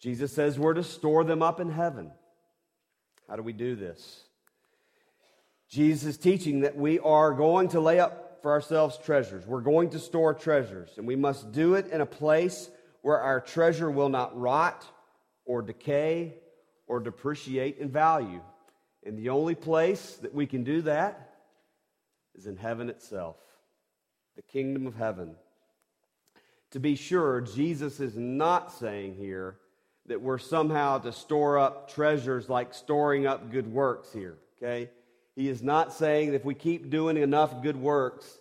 Jesus 0.00 0.32
says 0.32 0.58
we're 0.58 0.74
to 0.74 0.82
store 0.82 1.22
them 1.22 1.42
up 1.42 1.60
in 1.60 1.70
heaven. 1.70 2.10
How 3.28 3.36
do 3.36 3.42
we 3.42 3.52
do 3.52 3.76
this? 3.76 4.24
Jesus 5.68 6.08
is 6.08 6.18
teaching 6.18 6.60
that 6.60 6.76
we 6.76 6.98
are 6.98 7.32
going 7.32 7.68
to 7.68 7.80
lay 7.80 8.00
up 8.00 8.40
for 8.42 8.50
ourselves 8.50 8.98
treasures. 8.98 9.46
We're 9.46 9.60
going 9.60 9.90
to 9.90 10.00
store 10.00 10.34
treasures, 10.34 10.90
and 10.96 11.06
we 11.06 11.14
must 11.14 11.52
do 11.52 11.74
it 11.74 11.86
in 11.92 12.00
a 12.00 12.06
place 12.06 12.68
where 13.02 13.20
our 13.20 13.40
treasure 13.40 13.88
will 13.88 14.08
not 14.08 14.36
rot 14.36 14.84
or 15.50 15.62
decay 15.62 16.32
or 16.86 17.00
depreciate 17.00 17.78
in 17.78 17.88
value. 17.88 18.40
And 19.04 19.18
the 19.18 19.30
only 19.30 19.56
place 19.56 20.14
that 20.22 20.32
we 20.32 20.46
can 20.46 20.62
do 20.62 20.82
that 20.82 21.34
is 22.36 22.46
in 22.46 22.56
heaven 22.56 22.88
itself, 22.88 23.34
the 24.36 24.42
kingdom 24.42 24.86
of 24.86 24.94
heaven. 24.94 25.34
To 26.70 26.78
be 26.78 26.94
sure, 26.94 27.40
Jesus 27.40 27.98
is 27.98 28.16
not 28.16 28.70
saying 28.70 29.16
here 29.16 29.56
that 30.06 30.22
we're 30.22 30.38
somehow 30.38 30.98
to 30.98 31.12
store 31.12 31.58
up 31.58 31.92
treasures 31.92 32.48
like 32.48 32.72
storing 32.72 33.26
up 33.26 33.50
good 33.50 33.66
works 33.66 34.12
here, 34.12 34.38
okay? 34.56 34.88
He 35.34 35.48
is 35.48 35.64
not 35.64 35.92
saying 35.92 36.30
that 36.30 36.36
if 36.36 36.44
we 36.44 36.54
keep 36.54 36.90
doing 36.90 37.16
enough 37.16 37.60
good 37.60 37.76
works, 37.76 38.38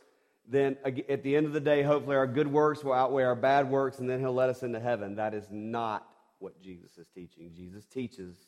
then 0.47 0.77
at 0.85 1.23
the 1.23 1.35
end 1.35 1.47
of 1.47 1.53
the 1.53 1.59
day, 1.59 1.81
hopefully 1.81 2.17
our 2.17 2.27
good 2.27 2.47
works 2.47 2.83
will 2.83 2.93
outweigh 2.93 3.23
our 3.23 3.35
bad 3.35 3.67
works, 3.71 3.97
and 3.97 4.07
then 4.07 4.19
he'll 4.19 4.31
let 4.31 4.49
us 4.49 4.61
into 4.61 4.79
heaven. 4.79 5.15
That 5.15 5.33
is 5.33 5.47
not 5.49 6.05
what 6.39 6.61
Jesus 6.61 6.97
is 6.97 7.07
teaching. 7.13 7.51
Jesus 7.53 7.85
teaches 7.85 8.47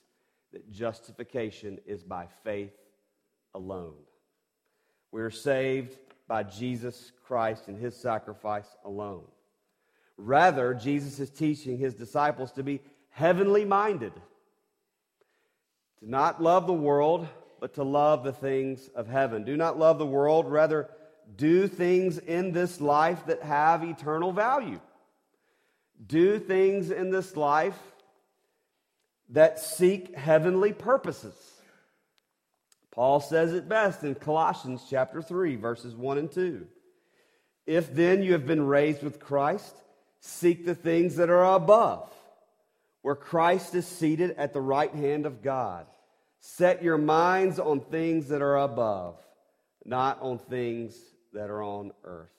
that 0.52 0.72
justification 0.72 1.80
is 1.86 2.04
by 2.04 2.28
faith 2.44 2.74
alone. 3.54 3.96
We 5.12 5.22
are 5.22 5.30
saved 5.30 5.98
by 6.28 6.44
Jesus 6.44 7.12
Christ 7.26 7.68
and 7.68 7.78
his 7.78 7.96
sacrifice 7.96 8.68
alone. 8.86 9.26
Rather, 10.18 10.74
Jesus 10.74 11.20
is 11.20 11.30
teaching 11.30 11.78
his 11.78 11.94
disciples 11.94 12.52
to 12.54 12.64
be 12.64 12.82
heavenly 13.10 13.66
minded, 13.66 14.14
to 16.00 16.10
not 16.10 16.42
love 16.42 16.68
the 16.68 16.74
world, 16.74 17.28
but 17.60 17.74
to 17.76 17.84
love 17.84 18.24
the 18.24 18.34
things 18.34 18.90
of 18.96 19.08
heaven. 19.08 19.44
Do 19.44 19.58
not 19.58 19.78
love 19.78 19.98
the 20.00 20.06
world, 20.06 20.50
rather, 20.50 20.90
do 21.36 21.68
things 21.68 22.18
in 22.18 22.52
this 22.52 22.82
life 22.82 23.26
that 23.28 23.44
have 23.44 23.84
eternal 23.84 24.32
value. 24.32 24.80
Do 26.06 26.40
things 26.40 26.90
in 26.90 27.12
this 27.12 27.36
life 27.36 27.78
that 29.30 29.60
seek 29.60 30.16
heavenly 30.16 30.74
purposes. 30.74 31.36
Paul 32.92 33.22
says 33.22 33.54
it 33.54 33.70
best 33.70 34.04
in 34.04 34.16
Colossians 34.16 34.86
chapter 34.90 35.22
3 35.22 35.56
verses 35.56 35.96
1 35.96 36.18
and 36.18 36.32
2. 36.32 36.68
If 37.66 37.94
then 37.94 38.22
you 38.22 38.34
have 38.34 38.46
been 38.46 38.66
raised 38.66 39.04
with 39.04 39.20
Christ, 39.20 39.74
seek 40.20 40.66
the 40.66 40.76
things 40.76 41.16
that 41.16 41.30
are 41.30 41.56
above, 41.56 42.12
where 43.02 43.16
Christ 43.16 43.76
is 43.76 43.88
seated 43.88 44.32
at 44.38 44.52
the 44.52 44.62
right 44.62 44.94
hand 44.94 45.26
of 45.26 45.42
God. 45.42 45.86
Set 46.42 46.84
your 46.84 46.98
minds 46.98 47.60
on 47.60 47.80
things 47.80 48.30
that 48.30 48.42
are 48.42 48.58
above, 48.58 49.16
not 49.86 50.22
on 50.22 50.40
things 50.40 50.98
that 51.34 51.50
are 51.50 51.64
on 51.64 51.92
earth. 52.04 52.30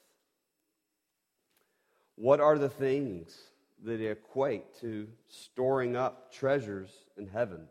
What 2.17 2.41
are 2.41 2.59
the 2.59 2.69
things 2.69 3.35
that 3.83 4.01
equate 4.01 4.79
to 4.81 5.09
storing 5.29 5.97
up 5.97 6.33
treasures 6.33 6.91
in 7.17 7.27
heaven? 7.27 7.67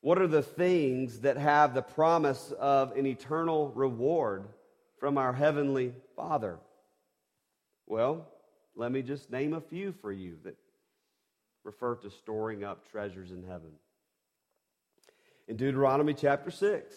What 0.00 0.20
are 0.20 0.26
the 0.26 0.42
things 0.42 1.20
that 1.20 1.36
have 1.36 1.74
the 1.74 1.82
promise 1.82 2.52
of 2.58 2.96
an 2.96 3.06
eternal 3.06 3.70
reward 3.74 4.48
from 4.98 5.16
our 5.16 5.32
Heavenly 5.32 5.94
Father? 6.16 6.58
Well, 7.86 8.26
let 8.74 8.90
me 8.90 9.02
just 9.02 9.30
name 9.30 9.52
a 9.52 9.60
few 9.60 9.92
for 9.92 10.10
you 10.10 10.38
that 10.44 10.56
refer 11.62 11.94
to 11.96 12.10
storing 12.10 12.64
up 12.64 12.90
treasures 12.90 13.30
in 13.30 13.44
heaven. 13.44 13.70
In 15.46 15.56
Deuteronomy 15.56 16.14
chapter 16.14 16.50
6, 16.50 16.94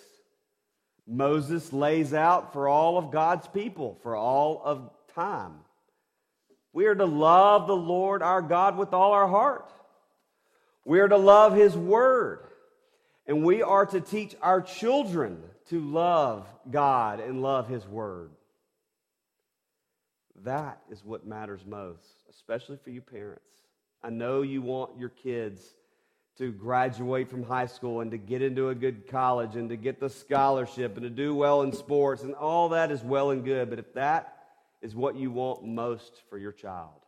Moses 1.07 1.71
lays 1.71 2.13
out 2.13 2.53
for 2.53 2.67
all 2.67 2.97
of 2.97 3.11
God's 3.11 3.47
people, 3.47 3.99
for 4.01 4.15
all 4.15 4.61
of 4.63 4.89
time. 5.13 5.59
We 6.75 6.87
are 6.87 6.95
to 6.95 7.05
love 7.05 7.67
the 7.67 7.75
Lord 7.75 8.21
our 8.21 8.41
God 8.41 8.77
with 8.77 8.93
all 8.93 9.13
our 9.13 9.29
heart. 9.29 9.71
We 10.83 10.99
are 10.99 11.07
to 11.07 11.15
love 11.15 11.55
His 11.55 11.73
Word. 11.75 12.41
And 13.25 13.45
we 13.45 13.63
are 13.63 13.85
to 13.85 14.01
teach 14.01 14.35
our 14.41 14.61
children 14.61 15.41
to 15.69 15.79
love 15.79 16.45
God 16.69 17.21
and 17.21 17.41
love 17.41 17.69
His 17.69 17.87
Word. 17.87 18.31
That 20.43 20.81
is 20.91 21.01
what 21.01 21.25
matters 21.25 21.61
most, 21.65 22.25
especially 22.29 22.77
for 22.83 22.89
you 22.89 22.99
parents. 22.99 23.41
I 24.03 24.09
know 24.09 24.41
you 24.41 24.61
want 24.61 24.99
your 24.99 25.09
kids 25.09 25.61
to 26.39 26.51
graduate 26.51 27.29
from 27.29 27.43
high 27.43 27.67
school 27.67 28.01
and 28.01 28.11
to 28.11 28.17
get 28.17 28.41
into 28.41 28.67
a 28.67 28.75
good 28.75 29.07
college 29.07 29.55
and 29.55 29.69
to 29.69 29.77
get 29.77 30.01
the 30.01 30.09
scholarship 30.09 30.97
and 30.97 31.03
to 31.03 31.09
do 31.09 31.33
well 31.33 31.61
in 31.61 31.71
sports 31.71 32.23
and 32.23 32.35
all 32.35 32.67
that 32.69 32.91
is 32.91 33.01
well 33.01 33.31
and 33.31 33.45
good. 33.45 33.69
But 33.69 33.79
if 33.79 33.93
that 33.93 34.34
is 34.85 34.95
what 34.95 35.15
you 35.15 35.31
want 35.31 35.65
most 35.65 36.21
for 36.29 36.37
your 36.37 36.51
child, 36.51 37.01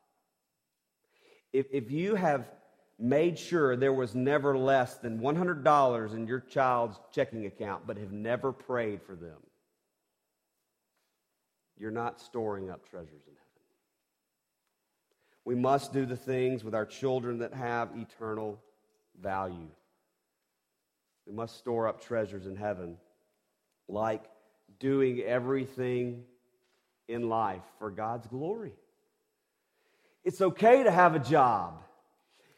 if, 1.54 1.68
if 1.72 1.92
you 1.92 2.16
have 2.16 2.50
made 2.98 3.38
sure 3.38 3.76
there 3.76 3.94
was 3.94 4.16
never 4.16 4.58
less 4.58 4.96
than 4.96 5.20
$100 5.20 6.14
in 6.16 6.26
your 6.26 6.40
child's 6.40 7.00
checking 7.14 7.46
account 7.46 7.86
but 7.86 7.98
have 7.98 8.12
never 8.12 8.52
prayed 8.52 9.04
for 9.04 9.16
them, 9.16 9.38
you're 11.78 11.92
not 11.92 12.20
storing 12.20 12.72
up 12.72 12.90
treasures 12.90 13.28
in 13.28 13.34
heaven. 13.34 13.44
We 15.46 15.54
must 15.54 15.94
do 15.94 16.08
the 16.08 16.18
things 16.18 16.64
with 16.64 16.74
our 16.74 16.86
children 16.86 17.38
that 17.40 17.54
have 17.54 17.90
eternal 17.96 18.60
value. 19.22 19.70
We 21.28 21.34
must 21.34 21.60
store 21.60 21.88
up 21.88 22.02
treasures 22.02 22.48
in 22.48 22.56
heaven, 22.56 22.98
like 23.88 24.24
doing 24.80 25.22
everything 25.22 26.24
in 27.08 27.30
life 27.30 27.64
for 27.80 27.90
God's 27.90 28.28
glory. 28.28 28.74
It's 30.24 30.42
okay 30.42 30.84
to 30.84 30.92
have 30.92 31.16
a 31.16 31.20
job. 31.20 31.82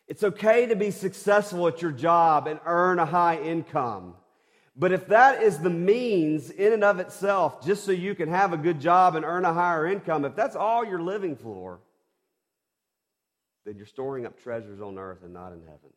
It's 0.08 0.24
okay 0.24 0.66
to 0.66 0.76
be 0.76 0.90
successful 0.90 1.68
at 1.68 1.82
your 1.82 1.92
job 1.92 2.48
and 2.48 2.60
earn 2.66 2.98
a 2.98 3.06
high 3.06 3.38
income. 3.38 4.16
But 4.76 4.92
if 4.92 5.08
that 5.08 5.44
is 5.44 5.60
the 5.60 5.70
means 5.70 6.50
in 6.50 6.74
and 6.74 6.84
of 6.84 7.00
itself, 7.00 7.64
just 7.64 7.84
so 7.84 7.92
you 7.92 8.16
can 8.16 8.30
have 8.30 8.54
a 8.54 8.58
good 8.58 8.80
job 8.80 9.16
and 9.16 9.24
earn 9.24 9.46
a 9.46 9.54
higher 9.54 9.86
income, 9.86 10.26
if 10.26 10.36
that's 10.36 10.56
all 10.56 10.86
you're 10.86 11.02
living 11.02 11.36
for, 11.36 11.80
then 13.66 13.76
you're 13.76 13.86
storing 13.86 14.26
up 14.26 14.42
treasures 14.42 14.82
on 14.82 14.98
earth 14.98 15.20
and 15.24 15.34
not 15.34 15.52
in 15.52 15.62
heaven 15.62 15.92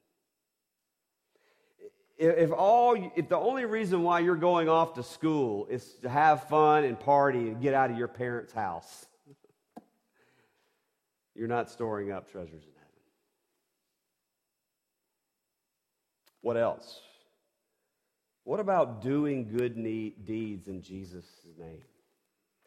if 2.22 2.52
all 2.52 3.10
if 3.16 3.28
the 3.28 3.36
only 3.36 3.64
reason 3.64 4.02
why 4.02 4.20
you're 4.20 4.36
going 4.36 4.68
off 4.68 4.94
to 4.94 5.02
school 5.02 5.66
is 5.68 5.84
to 6.02 6.08
have 6.08 6.48
fun 6.48 6.84
and 6.84 6.98
party 6.98 7.48
and 7.48 7.60
get 7.60 7.74
out 7.74 7.90
of 7.90 7.98
your 7.98 8.08
parents' 8.08 8.52
house, 8.52 9.06
you're 11.34 11.48
not 11.48 11.68
storing 11.68 12.12
up 12.12 12.30
treasures 12.30 12.62
in 12.62 12.72
heaven. 12.74 13.00
What 16.42 16.56
else? 16.56 17.00
What 18.44 18.60
about 18.60 19.02
doing 19.02 19.52
good 19.56 19.74
deeds 20.24 20.68
in 20.68 20.82
Jesus' 20.82 21.26
name? 21.58 21.82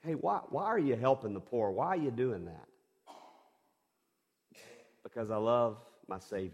Hey, 0.03 0.13
why, 0.13 0.41
why 0.49 0.65
are 0.65 0.79
you 0.79 0.95
helping 0.95 1.33
the 1.33 1.39
poor? 1.39 1.71
Why 1.71 1.87
are 1.87 1.97
you 1.97 2.11
doing 2.11 2.45
that? 2.45 2.67
Because 5.03 5.31
I 5.31 5.37
love 5.37 5.77
my 6.07 6.19
Savior. 6.19 6.51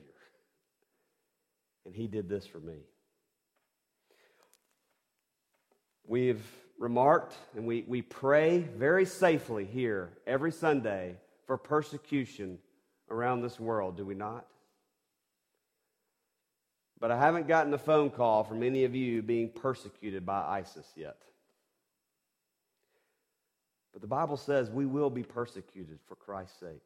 And 1.86 1.96
he 1.96 2.08
did 2.08 2.30
this 2.30 2.46
for 2.46 2.60
me. 2.60 2.78
We've 6.12 6.46
remarked, 6.78 7.34
and 7.56 7.66
we, 7.66 7.86
we 7.88 8.02
pray 8.02 8.68
very 8.76 9.06
safely 9.06 9.64
here 9.64 10.10
every 10.28 10.52
Sunday 10.52 11.16
for 11.48 11.56
persecution 11.56 12.58
around 13.10 13.44
this 13.44 13.58
world, 13.58 13.96
do 13.96 14.04
we 14.04 14.14
not? 14.14 14.46
But 17.00 17.12
I 17.12 17.18
haven't 17.18 17.48
gotten 17.48 17.74
a 17.74 17.78
phone 17.78 18.10
call 18.10 18.44
from 18.44 18.62
any 18.62 18.84
of 18.84 18.94
you 18.94 19.22
being 19.22 19.52
persecuted 19.52 20.26
by 20.26 20.42
ISIS 20.42 20.86
yet. 20.98 21.16
But 23.94 24.02
the 24.02 24.08
Bible 24.10 24.36
says 24.36 24.70
we 24.70 24.86
will 24.86 25.10
be 25.10 25.24
persecuted 25.24 26.00
for 26.10 26.16
Christ's 26.16 26.60
sake. 26.60 26.84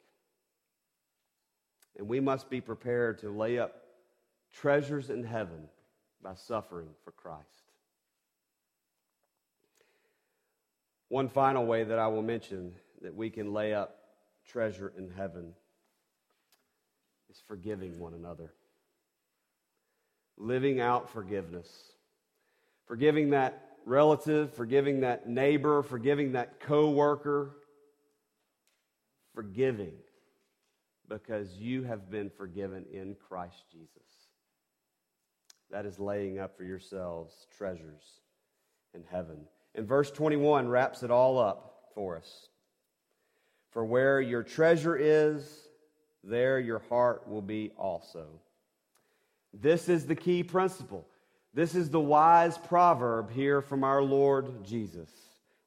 And 1.98 2.08
we 2.08 2.20
must 2.20 2.48
be 2.48 2.62
prepared 2.62 3.18
to 3.22 3.32
lay 3.32 3.58
up 3.58 3.88
treasures 4.54 5.10
in 5.10 5.24
heaven 5.24 5.68
by 6.22 6.36
suffering 6.36 6.90
for 7.04 7.10
Christ. 7.10 7.65
One 11.16 11.30
final 11.30 11.66
way 11.66 11.86
that 11.86 11.98
I 11.98 12.08
will 12.08 12.22
mention 12.22 12.74
that 13.02 13.16
we 13.16 13.30
can 13.30 13.54
lay 13.54 13.74
up 13.74 14.00
treasure 14.50 14.92
in 14.98 15.10
heaven 15.10 15.54
is 17.30 17.42
forgiving 17.48 18.02
one 18.02 18.14
another. 18.14 18.52
Living 20.36 20.82
out 20.82 21.10
forgiveness. 21.10 21.70
Forgiving 22.86 23.30
that 23.30 23.78
relative, 23.86 24.54
forgiving 24.56 25.00
that 25.00 25.26
neighbor, 25.26 25.84
forgiving 25.84 26.34
that 26.34 26.60
coworker. 26.60 27.56
Forgiving 29.34 29.94
because 31.08 31.56
you 31.56 31.84
have 31.84 32.12
been 32.12 32.30
forgiven 32.30 32.84
in 32.92 33.16
Christ 33.30 33.64
Jesus. 33.72 33.88
That 35.72 35.86
is 35.86 35.98
laying 35.98 36.40
up 36.40 36.58
for 36.58 36.66
yourselves 36.66 37.48
treasures 37.58 38.04
in 38.94 39.06
heaven. 39.10 39.46
And 39.76 39.88
verse 39.88 40.10
21 40.12 40.68
wraps 40.68 41.04
it 41.04 41.12
all 41.12 41.38
up 41.38 41.90
for 41.94 42.18
us. 42.18 42.48
For 43.72 43.84
where 43.84 44.22
your 44.22 44.42
treasure 44.42 44.96
is, 44.96 45.68
there 46.24 46.60
your 46.60 46.80
heart 46.90 47.28
will 47.28 47.42
be 47.42 47.72
also. 47.78 48.26
This 49.54 49.90
is 49.90 50.06
the 50.06 50.16
key 50.16 50.44
principle. 50.44 51.06
This 51.54 51.76
is 51.76 51.90
the 51.90 52.00
wise 52.00 52.58
proverb 52.58 53.32
here 53.32 53.62
from 53.62 53.84
our 53.84 54.02
Lord 54.02 54.66
Jesus. 54.66 55.10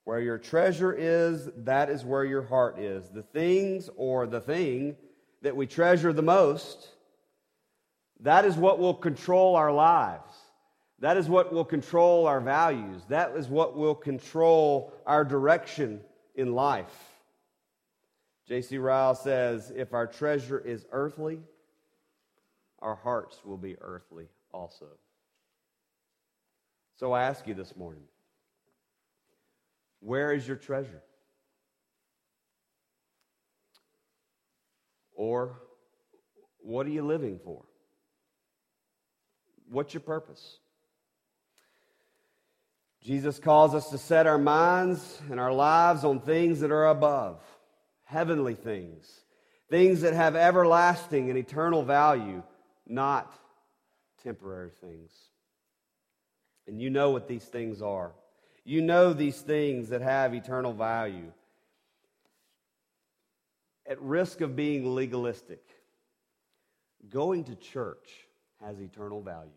Where 0.05 0.21
your 0.21 0.38
treasure 0.38 0.92
is, 0.92 1.51
that 1.59 1.90
is 1.90 2.05
where 2.05 2.25
your 2.25 2.42
heart 2.42 2.79
is. 2.79 3.09
The 3.11 3.23
things 3.23 3.90
or 3.97 4.27
the 4.27 4.40
thing 4.40 4.97
that 5.42 5.55
we 5.55 5.66
treasure 5.66 6.12
the 6.12 6.23
most, 6.23 6.88
that 8.21 8.44
is 8.44 8.57
what 8.57 8.79
will 8.79 8.94
control 8.94 9.55
our 9.55 9.73
lives. 9.73 10.33
That 11.00 11.16
is 11.16 11.28
what 11.28 11.52
will 11.52 11.64
control 11.64 12.26
our 12.26 12.40
values. 12.40 13.02
That 13.08 13.37
is 13.37 13.48
what 13.48 13.76
will 13.76 13.94
control 13.94 14.92
our 15.06 15.24
direction 15.24 16.00
in 16.34 16.54
life. 16.54 16.92
J.C. 18.48 18.78
Ryle 18.78 19.14
says 19.14 19.72
if 19.74 19.92
our 19.92 20.06
treasure 20.06 20.58
is 20.58 20.87
earthly, 20.90 21.40
our 22.80 22.96
hearts 22.96 23.44
will 23.44 23.56
be 23.56 23.76
earthly 23.80 24.26
also. 24.52 24.87
So 26.96 27.12
I 27.12 27.24
ask 27.24 27.46
you 27.46 27.54
this 27.54 27.76
morning 27.76 28.02
where 30.00 30.32
is 30.32 30.46
your 30.46 30.56
treasure? 30.56 31.02
Or 35.14 35.61
what 36.61 36.87
are 36.87 36.90
you 36.90 37.02
living 37.02 37.40
for? 37.44 37.64
What's 39.68 39.92
your 39.92 40.00
purpose? 40.00 40.58
Jesus 43.02 43.38
calls 43.38 43.74
us 43.74 43.90
to 43.90 43.98
set 43.98 44.26
our 44.26 44.38
minds 44.38 45.20
and 45.30 45.38
our 45.38 45.52
lives 45.52 46.04
on 46.04 46.20
things 46.20 46.61
that 46.61 46.72
are 46.72 46.88
above, 46.88 47.40
heavenly 48.04 48.54
things, 48.54 49.08
things 49.70 50.00
that 50.00 50.14
have 50.14 50.37
everlasting 50.37 51.30
and 51.30 51.38
eternal 51.38 51.82
value, 51.82 52.42
not 52.87 53.32
temporary 54.22 54.70
things. 54.80 55.12
And 56.66 56.80
you 56.80 56.90
know 56.90 57.11
what 57.11 57.28
these 57.28 57.44
things 57.44 57.80
are. 57.80 58.12
You 58.64 58.82
know 58.82 59.12
these 59.12 59.40
things 59.40 59.88
that 59.88 60.02
have 60.02 60.34
eternal 60.34 60.72
value 60.74 61.32
at 63.88 64.00
risk 64.02 64.42
of 64.42 64.54
being 64.54 64.94
legalistic, 64.94 65.62
going 67.08 67.44
to 67.44 67.56
church 67.56 68.26
has 68.62 68.78
eternal 68.80 69.22
value. 69.22 69.50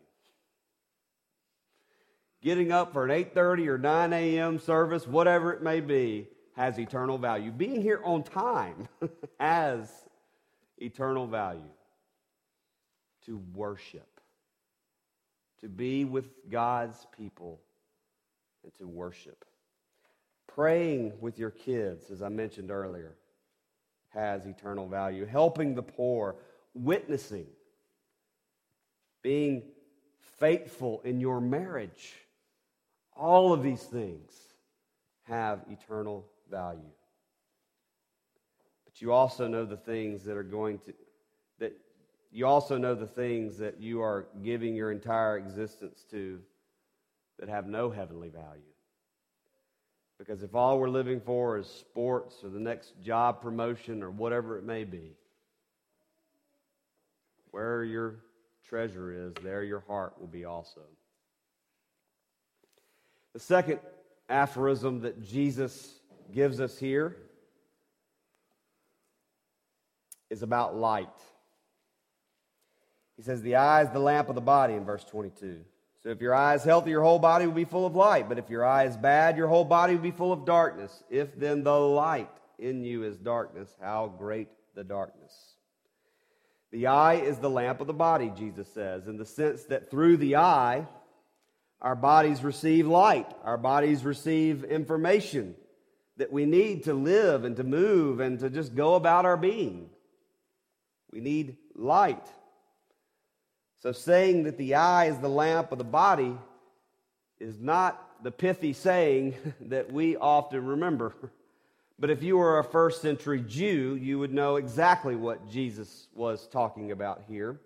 Getting 2.42 2.72
up 2.72 2.92
for 2.92 3.04
an 3.04 3.10
8:30 3.10 3.68
or 3.68 3.78
9 3.78 4.12
a.m. 4.12 4.58
service, 4.58 5.06
whatever 5.06 5.52
it 5.52 5.62
may 5.62 5.80
be, 5.80 6.28
has 6.54 6.78
eternal 6.78 7.16
value. 7.16 7.52
Being 7.52 7.80
here 7.80 8.00
on 8.04 8.24
time 8.24 8.88
has 9.40 9.88
eternal 10.76 11.26
value. 11.26 11.70
To 13.26 13.40
worship, 13.54 14.20
to 15.60 15.68
be 15.68 16.04
with 16.04 16.28
God's 16.50 17.06
people, 17.16 17.60
and 18.64 18.74
to 18.78 18.88
worship. 18.88 19.44
Praying 20.48 21.12
with 21.20 21.38
your 21.38 21.50
kids, 21.50 22.10
as 22.10 22.20
I 22.20 22.28
mentioned 22.28 22.72
earlier, 22.72 23.14
has 24.08 24.46
eternal 24.46 24.88
value. 24.88 25.24
Helping 25.24 25.76
the 25.76 25.82
poor, 25.82 26.34
witnessing, 26.74 27.46
being 29.22 29.62
faithful 30.38 31.00
in 31.04 31.20
your 31.20 31.40
marriage. 31.40 32.14
All 33.16 33.52
of 33.52 33.62
these 33.62 33.82
things 33.82 34.32
have 35.24 35.60
eternal 35.70 36.26
value. 36.50 36.80
But 38.84 39.00
you 39.00 39.12
also 39.12 39.46
know 39.46 39.64
the 39.64 39.76
things 39.76 40.24
that 40.24 40.36
are 40.36 40.42
going 40.42 40.78
to, 40.80 40.94
that 41.58 41.72
you 42.30 42.46
also 42.46 42.76
know 42.76 42.94
the 42.94 43.06
things 43.06 43.58
that 43.58 43.80
you 43.80 44.02
are 44.02 44.26
giving 44.42 44.74
your 44.74 44.90
entire 44.90 45.38
existence 45.38 46.04
to 46.10 46.40
that 47.38 47.48
have 47.48 47.66
no 47.66 47.90
heavenly 47.90 48.28
value. 48.28 48.62
Because 50.18 50.42
if 50.42 50.54
all 50.54 50.78
we're 50.78 50.88
living 50.88 51.20
for 51.20 51.58
is 51.58 51.66
sports 51.66 52.44
or 52.44 52.48
the 52.48 52.60
next 52.60 52.92
job 53.02 53.42
promotion 53.42 54.02
or 54.02 54.10
whatever 54.10 54.56
it 54.58 54.64
may 54.64 54.84
be, 54.84 55.16
where 57.50 57.82
your 57.82 58.20
treasure 58.68 59.12
is, 59.12 59.34
there 59.42 59.64
your 59.64 59.82
heart 59.86 60.14
will 60.20 60.28
be 60.28 60.44
also. 60.44 60.82
The 63.34 63.40
second 63.40 63.80
aphorism 64.28 65.00
that 65.02 65.22
Jesus 65.22 65.94
gives 66.32 66.60
us 66.60 66.78
here 66.78 67.16
is 70.30 70.42
about 70.42 70.76
light. 70.76 71.08
He 73.16 73.22
says, 73.22 73.42
The 73.42 73.56
eye 73.56 73.82
is 73.82 73.90
the 73.90 73.98
lamp 73.98 74.28
of 74.28 74.34
the 74.34 74.40
body 74.40 74.74
in 74.74 74.84
verse 74.84 75.04
22. 75.04 75.60
So 76.02 76.08
if 76.08 76.20
your 76.20 76.34
eye 76.34 76.54
is 76.56 76.64
healthy, 76.64 76.90
your 76.90 77.02
whole 77.02 77.20
body 77.20 77.46
will 77.46 77.54
be 77.54 77.64
full 77.64 77.86
of 77.86 77.94
light. 77.94 78.28
But 78.28 78.38
if 78.38 78.50
your 78.50 78.64
eye 78.64 78.84
is 78.84 78.96
bad, 78.96 79.36
your 79.36 79.46
whole 79.46 79.64
body 79.64 79.94
will 79.94 80.02
be 80.02 80.10
full 80.10 80.32
of 80.32 80.44
darkness. 80.44 81.04
If 81.08 81.38
then 81.38 81.62
the 81.62 81.78
light 81.78 82.30
in 82.58 82.82
you 82.82 83.04
is 83.04 83.16
darkness, 83.18 83.74
how 83.80 84.12
great 84.18 84.48
the 84.74 84.82
darkness. 84.82 85.32
The 86.72 86.88
eye 86.88 87.14
is 87.14 87.38
the 87.38 87.50
lamp 87.50 87.80
of 87.80 87.86
the 87.86 87.92
body, 87.92 88.32
Jesus 88.36 88.66
says, 88.72 89.06
in 89.06 89.16
the 89.16 89.26
sense 89.26 89.64
that 89.64 89.90
through 89.90 90.16
the 90.16 90.36
eye, 90.36 90.86
our 91.82 91.96
bodies 91.96 92.44
receive 92.44 92.86
light, 92.86 93.26
our 93.42 93.58
bodies 93.58 94.04
receive 94.04 94.62
information 94.62 95.56
that 96.16 96.32
we 96.32 96.46
need 96.46 96.84
to 96.84 96.94
live 96.94 97.44
and 97.44 97.56
to 97.56 97.64
move 97.64 98.20
and 98.20 98.38
to 98.38 98.48
just 98.48 98.74
go 98.76 98.94
about 98.94 99.26
our 99.26 99.36
being. 99.36 99.90
We 101.10 101.20
need 101.20 101.56
light. 101.74 102.24
So, 103.80 103.90
saying 103.90 104.44
that 104.44 104.56
the 104.58 104.76
eye 104.76 105.06
is 105.06 105.18
the 105.18 105.28
lamp 105.28 105.72
of 105.72 105.78
the 105.78 105.84
body 105.84 106.38
is 107.40 107.58
not 107.58 108.22
the 108.22 108.30
pithy 108.30 108.72
saying 108.72 109.34
that 109.62 109.92
we 109.92 110.16
often 110.16 110.64
remember. 110.64 111.12
But 111.98 112.10
if 112.10 112.22
you 112.22 112.36
were 112.36 112.60
a 112.60 112.64
first 112.64 113.02
century 113.02 113.42
Jew, 113.46 113.98
you 114.00 114.20
would 114.20 114.32
know 114.32 114.56
exactly 114.56 115.16
what 115.16 115.50
Jesus 115.50 116.06
was 116.14 116.46
talking 116.46 116.92
about 116.92 117.22
here. 117.28 117.60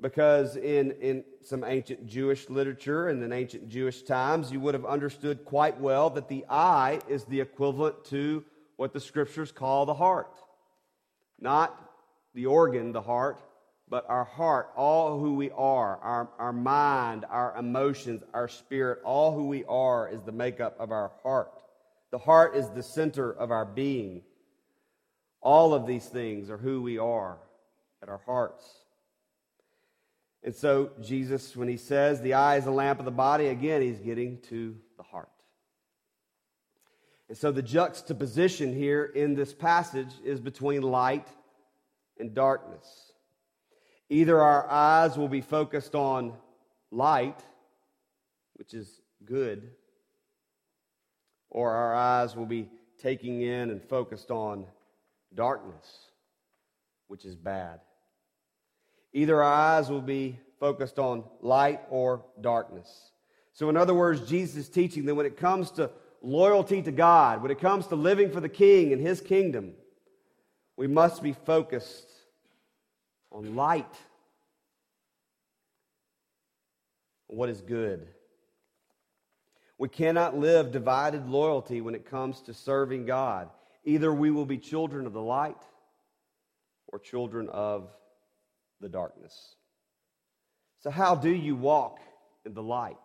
Because 0.00 0.56
in, 0.56 0.92
in 1.00 1.24
some 1.42 1.64
ancient 1.64 2.06
Jewish 2.06 2.48
literature 2.48 3.08
and 3.08 3.22
in 3.22 3.32
ancient 3.32 3.68
Jewish 3.68 4.02
times, 4.02 4.52
you 4.52 4.60
would 4.60 4.74
have 4.74 4.84
understood 4.84 5.44
quite 5.44 5.80
well 5.80 6.08
that 6.10 6.28
the 6.28 6.44
eye 6.48 7.00
is 7.08 7.24
the 7.24 7.40
equivalent 7.40 8.04
to 8.06 8.44
what 8.76 8.92
the 8.92 9.00
scriptures 9.00 9.50
call 9.50 9.86
the 9.86 9.94
heart. 9.94 10.38
Not 11.40 11.76
the 12.34 12.46
organ, 12.46 12.92
the 12.92 13.02
heart, 13.02 13.40
but 13.90 14.08
our 14.08 14.24
heart, 14.24 14.70
all 14.76 15.18
who 15.18 15.34
we 15.34 15.50
are, 15.50 15.96
our, 15.98 16.28
our 16.38 16.52
mind, 16.52 17.24
our 17.28 17.56
emotions, 17.56 18.22
our 18.32 18.48
spirit, 18.48 19.00
all 19.04 19.34
who 19.34 19.46
we 19.46 19.64
are 19.64 20.08
is 20.08 20.22
the 20.22 20.32
makeup 20.32 20.76
of 20.78 20.92
our 20.92 21.10
heart. 21.22 21.62
The 22.10 22.18
heart 22.18 22.54
is 22.54 22.68
the 22.70 22.82
center 22.82 23.32
of 23.32 23.50
our 23.50 23.64
being. 23.64 24.22
All 25.40 25.74
of 25.74 25.86
these 25.86 26.06
things 26.06 26.50
are 26.50 26.56
who 26.56 26.82
we 26.82 26.98
are 26.98 27.38
at 28.02 28.08
our 28.08 28.20
hearts. 28.26 28.64
And 30.42 30.54
so, 30.54 30.90
Jesus, 31.00 31.56
when 31.56 31.68
he 31.68 31.76
says 31.76 32.20
the 32.20 32.34
eye 32.34 32.56
is 32.56 32.66
a 32.66 32.70
lamp 32.70 32.98
of 32.98 33.04
the 33.04 33.10
body, 33.10 33.48
again, 33.48 33.82
he's 33.82 33.98
getting 33.98 34.40
to 34.42 34.76
the 34.96 35.02
heart. 35.02 35.28
And 37.28 37.36
so 37.36 37.52
the 37.52 37.62
juxtaposition 37.62 38.74
here 38.74 39.04
in 39.04 39.34
this 39.34 39.52
passage 39.52 40.12
is 40.24 40.40
between 40.40 40.82
light 40.82 41.28
and 42.18 42.34
darkness. 42.34 43.12
Either 44.08 44.40
our 44.40 44.70
eyes 44.70 45.18
will 45.18 45.28
be 45.28 45.42
focused 45.42 45.94
on 45.94 46.32
light, 46.90 47.38
which 48.54 48.72
is 48.72 49.00
good, 49.24 49.70
or 51.50 51.72
our 51.72 51.94
eyes 51.94 52.34
will 52.34 52.46
be 52.46 52.68
taking 52.98 53.42
in 53.42 53.70
and 53.70 53.82
focused 53.82 54.30
on 54.30 54.66
darkness, 55.34 56.10
which 57.08 57.26
is 57.26 57.36
bad. 57.36 57.80
Either 59.12 59.42
our 59.42 59.52
eyes 59.52 59.88
will 59.88 60.02
be 60.02 60.38
focused 60.60 60.98
on 60.98 61.24
light 61.40 61.80
or 61.90 62.24
darkness. 62.40 63.10
So, 63.52 63.68
in 63.68 63.76
other 63.76 63.94
words, 63.94 64.28
Jesus 64.28 64.56
is 64.56 64.68
teaching 64.68 65.04
that 65.06 65.14
when 65.14 65.26
it 65.26 65.36
comes 65.36 65.70
to 65.72 65.90
loyalty 66.22 66.82
to 66.82 66.92
God, 66.92 67.42
when 67.42 67.50
it 67.50 67.60
comes 67.60 67.86
to 67.88 67.96
living 67.96 68.30
for 68.30 68.40
the 68.40 68.48
King 68.48 68.92
and 68.92 69.00
His 69.00 69.20
kingdom, 69.20 69.72
we 70.76 70.86
must 70.86 71.22
be 71.22 71.32
focused 71.32 72.08
on 73.32 73.56
light, 73.56 73.94
what 77.26 77.48
is 77.48 77.60
good. 77.60 78.06
We 79.76 79.88
cannot 79.88 80.36
live 80.36 80.72
divided 80.72 81.28
loyalty 81.28 81.80
when 81.80 81.94
it 81.94 82.08
comes 82.08 82.40
to 82.42 82.54
serving 82.54 83.06
God. 83.06 83.48
Either 83.84 84.12
we 84.12 84.30
will 84.30 84.46
be 84.46 84.58
children 84.58 85.06
of 85.06 85.12
the 85.12 85.22
light 85.22 85.62
or 86.88 86.98
children 86.98 87.48
of 87.48 87.88
the 88.80 88.88
darkness. 88.88 89.56
So, 90.80 90.90
how 90.90 91.14
do 91.14 91.30
you 91.30 91.56
walk 91.56 91.98
in 92.44 92.54
the 92.54 92.62
light? 92.62 92.96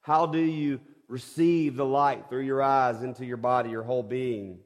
How 0.00 0.26
do 0.26 0.38
you 0.38 0.80
receive 1.08 1.76
the 1.76 1.84
light 1.84 2.28
through 2.28 2.42
your 2.42 2.62
eyes 2.62 3.02
into 3.02 3.24
your 3.24 3.36
body, 3.36 3.70
your 3.70 3.82
whole 3.82 4.02
being? 4.02 4.58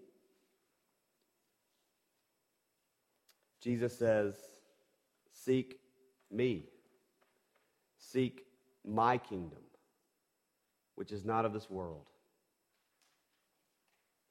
Jesus 3.61 3.97
says, 3.97 4.35
Seek 5.33 5.79
me, 6.31 6.67
seek 7.99 8.45
my 8.85 9.19
kingdom, 9.19 9.61
which 10.97 11.13
is 11.13 11.25
not 11.25 11.45
of 11.45 11.53
this 11.53 11.71
world. 11.71 12.07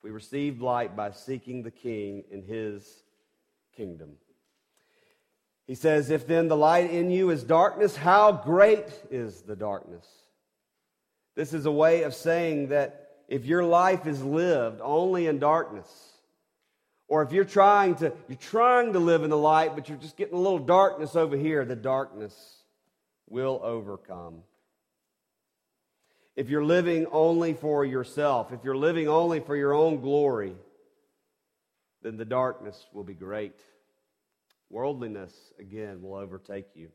We 0.03 0.09
receive 0.09 0.61
light 0.61 0.95
by 0.95 1.11
seeking 1.11 1.63
the 1.63 1.71
King 1.71 2.23
in 2.31 2.41
his 2.41 3.03
kingdom. 3.75 4.11
He 5.67 5.75
says, 5.75 6.09
If 6.09 6.27
then 6.27 6.47
the 6.47 6.57
light 6.57 6.91
in 6.91 7.09
you 7.09 7.29
is 7.29 7.43
darkness, 7.43 7.95
how 7.95 8.31
great 8.31 8.87
is 9.09 9.41
the 9.41 9.55
darkness? 9.55 10.05
This 11.35 11.53
is 11.53 11.65
a 11.65 11.71
way 11.71 12.03
of 12.03 12.13
saying 12.13 12.69
that 12.69 13.11
if 13.27 13.45
your 13.45 13.63
life 13.63 14.05
is 14.05 14.21
lived 14.21 14.81
only 14.83 15.27
in 15.27 15.39
darkness, 15.39 15.89
or 17.07 17.23
if 17.23 17.31
you're 17.31 17.45
trying 17.45 17.95
to 17.95 18.13
you're 18.27 18.37
trying 18.37 18.93
to 18.93 18.99
live 18.99 19.23
in 19.23 19.29
the 19.29 19.37
light 19.37 19.75
but 19.75 19.89
you're 19.89 19.97
just 19.97 20.17
getting 20.17 20.35
a 20.35 20.39
little 20.39 20.59
darkness 20.59 21.15
over 21.15 21.37
here, 21.37 21.63
the 21.65 21.75
darkness 21.75 22.33
will 23.29 23.59
overcome. 23.63 24.43
If 26.35 26.49
you're 26.49 26.63
living 26.63 27.07
only 27.11 27.53
for 27.53 27.85
yourself, 27.85 28.51
if 28.51 28.63
you're 28.63 28.77
living 28.77 29.07
only 29.07 29.39
for 29.39 29.55
your 29.55 29.73
own 29.73 30.01
glory, 30.01 30.55
then 32.01 32.17
the 32.17 32.25
darkness 32.25 32.87
will 32.93 33.03
be 33.03 33.13
great. 33.13 33.59
Worldliness, 34.71 35.33
again, 35.59 36.01
will 36.01 36.15
overtake 36.15 36.67
you. 36.75 36.89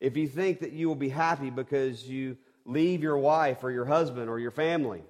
If 0.00 0.16
you 0.16 0.26
think 0.26 0.60
that 0.60 0.72
you 0.72 0.88
will 0.88 0.94
be 0.94 1.10
happy 1.10 1.50
because 1.50 2.08
you 2.08 2.38
leave 2.64 3.02
your 3.02 3.18
wife 3.18 3.62
or 3.62 3.70
your 3.70 3.84
husband 3.84 4.30
or 4.30 4.38
your 4.38 4.50
family, 4.50 5.02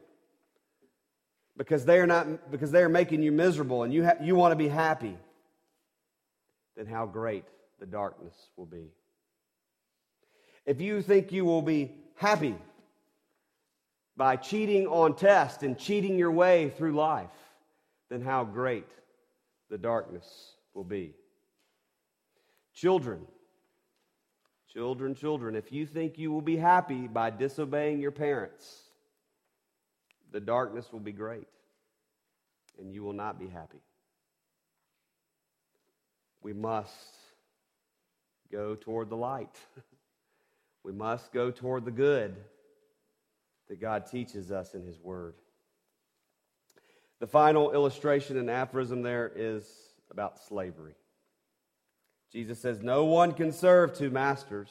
because 1.57 1.85
they 1.85 2.01
are 2.01 2.07
not 2.07 2.51
because 2.51 2.73
they 2.73 2.83
are 2.83 2.89
making 2.89 3.23
you 3.23 3.31
miserable 3.31 3.85
and 3.85 3.95
you 3.95 4.05
ha- 4.05 4.17
you 4.21 4.35
want 4.35 4.51
to 4.53 4.57
be 4.57 4.69
happy, 4.69 5.17
then 6.77 6.87
how 6.87 7.07
great 7.07 7.45
the 7.79 7.87
darkness 7.87 8.35
will 8.57 8.67
be. 8.67 8.91
If 10.67 10.81
you 10.81 11.03
think 11.03 11.31
you 11.31 11.45
will 11.45 11.63
be 11.63 11.93
happy 12.17 12.57
by 14.17 14.35
cheating 14.35 14.89
on 14.89 15.15
tests 15.15 15.63
and 15.63 15.79
cheating 15.79 16.19
your 16.19 16.33
way 16.33 16.71
through 16.71 16.93
life, 16.93 17.31
then 18.11 18.23
how 18.23 18.43
great 18.43 18.89
the 19.71 19.79
darkness 19.79 20.56
will 20.77 20.85
be. 20.85 21.15
Children, 22.75 23.23
children, 24.73 25.15
children, 25.15 25.57
if 25.57 25.73
you 25.73 25.87
think 25.87 26.19
you 26.19 26.31
will 26.31 26.43
be 26.43 26.57
happy 26.57 27.09
by 27.09 27.31
disobeying 27.31 27.99
your 27.99 28.11
parents, 28.11 28.83
the 30.31 30.41
darkness 30.41 30.93
will 30.93 31.01
be 31.01 31.13
great 31.13 31.49
and 32.79 32.93
you 32.93 33.03
will 33.03 33.15
not 33.15 33.39
be 33.39 33.49
happy. 33.49 33.81
We 36.43 36.53
must 36.53 36.93
go 38.53 38.75
toward 38.75 39.09
the 39.09 39.17
light. 39.17 39.57
we 40.85 40.93
must 40.93 41.33
go 41.33 41.51
toward 41.51 41.87
the 41.87 41.91
good 41.91 42.37
that 43.69 43.81
God 43.81 44.07
teaches 44.07 44.53
us 44.53 44.75
in 44.75 44.85
His 44.85 45.01
Word. 45.01 45.35
The 47.19 47.27
final 47.27 47.73
illustration 47.73 48.37
and 48.37 48.51
aphorism 48.51 49.01
there 49.01 49.33
is 49.35 49.67
about 50.11 50.39
slavery. 50.39 50.95
Jesus 52.33 52.61
says, 52.61 52.83
No 52.83 53.05
one 53.05 53.33
can 53.33 53.53
serve 53.53 53.97
two 53.97 54.11
masters, 54.11 54.71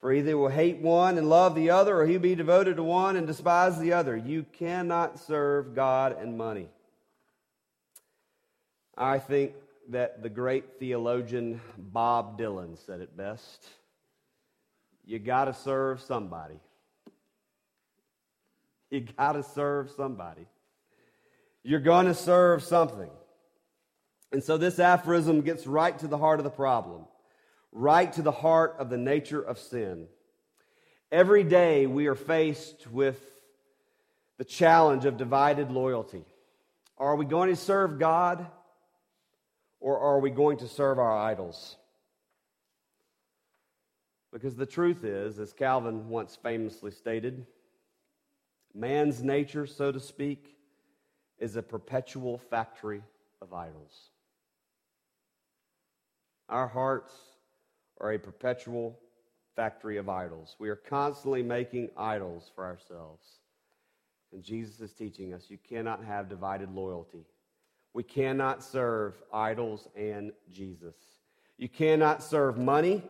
for 0.00 0.12
either 0.12 0.36
will 0.36 0.48
hate 0.48 0.78
one 0.78 1.18
and 1.18 1.28
love 1.28 1.54
the 1.54 1.70
other, 1.70 2.00
or 2.00 2.06
he'll 2.06 2.20
be 2.20 2.34
devoted 2.34 2.76
to 2.76 2.82
one 2.82 3.16
and 3.16 3.26
despise 3.26 3.78
the 3.78 3.92
other. 3.92 4.16
You 4.16 4.44
cannot 4.52 5.18
serve 5.18 5.74
God 5.74 6.16
and 6.20 6.36
money. 6.36 6.68
I 8.96 9.18
think 9.18 9.52
that 9.90 10.22
the 10.22 10.28
great 10.28 10.78
theologian 10.78 11.60
Bob 11.76 12.38
Dylan 12.38 12.76
said 12.84 13.00
it 13.00 13.16
best. 13.16 13.66
You 15.04 15.18
got 15.18 15.46
to 15.46 15.54
serve 15.54 16.00
somebody. 16.02 16.60
You 18.90 19.06
got 19.16 19.32
to 19.32 19.42
serve 19.42 19.90
somebody. 19.96 20.46
You're 21.62 21.80
going 21.80 22.06
to 22.06 22.14
serve 22.14 22.62
something. 22.62 23.10
And 24.32 24.42
so 24.42 24.58
this 24.58 24.78
aphorism 24.78 25.40
gets 25.40 25.66
right 25.66 25.98
to 25.98 26.06
the 26.06 26.18
heart 26.18 26.40
of 26.40 26.44
the 26.44 26.50
problem, 26.50 27.04
right 27.72 28.12
to 28.12 28.22
the 28.22 28.32
heart 28.32 28.76
of 28.78 28.90
the 28.90 28.98
nature 28.98 29.40
of 29.40 29.58
sin. 29.58 30.06
Every 31.10 31.44
day 31.44 31.86
we 31.86 32.06
are 32.06 32.14
faced 32.14 32.86
with 32.88 33.18
the 34.36 34.44
challenge 34.44 35.06
of 35.06 35.16
divided 35.16 35.70
loyalty. 35.70 36.24
Are 36.98 37.16
we 37.16 37.24
going 37.24 37.48
to 37.48 37.56
serve 37.56 37.98
God 37.98 38.46
or 39.80 39.98
are 39.98 40.20
we 40.20 40.30
going 40.30 40.58
to 40.58 40.68
serve 40.68 40.98
our 40.98 41.16
idols? 41.16 41.76
Because 44.32 44.54
the 44.54 44.66
truth 44.66 45.04
is, 45.04 45.38
as 45.38 45.54
Calvin 45.54 46.08
once 46.08 46.36
famously 46.36 46.90
stated, 46.90 47.46
man's 48.74 49.22
nature, 49.22 49.66
so 49.66 49.90
to 49.90 50.00
speak, 50.00 50.56
is 51.38 51.56
a 51.56 51.62
perpetual 51.62 52.36
factory 52.36 53.02
of 53.40 53.54
idols. 53.54 54.10
Our 56.48 56.66
hearts 56.66 57.12
are 58.00 58.12
a 58.12 58.18
perpetual 58.18 58.98
factory 59.54 59.96
of 59.98 60.08
idols. 60.08 60.56
We 60.58 60.68
are 60.68 60.76
constantly 60.76 61.42
making 61.42 61.90
idols 61.96 62.50
for 62.54 62.64
ourselves. 62.64 63.26
And 64.32 64.42
Jesus 64.42 64.80
is 64.80 64.92
teaching 64.92 65.34
us 65.34 65.50
you 65.50 65.58
cannot 65.68 66.04
have 66.04 66.28
divided 66.28 66.72
loyalty. 66.74 67.26
We 67.92 68.02
cannot 68.02 68.62
serve 68.62 69.14
idols 69.32 69.88
and 69.96 70.32
Jesus. 70.50 70.94
You 71.56 71.68
cannot 71.68 72.22
serve 72.22 72.56
money 72.56 73.02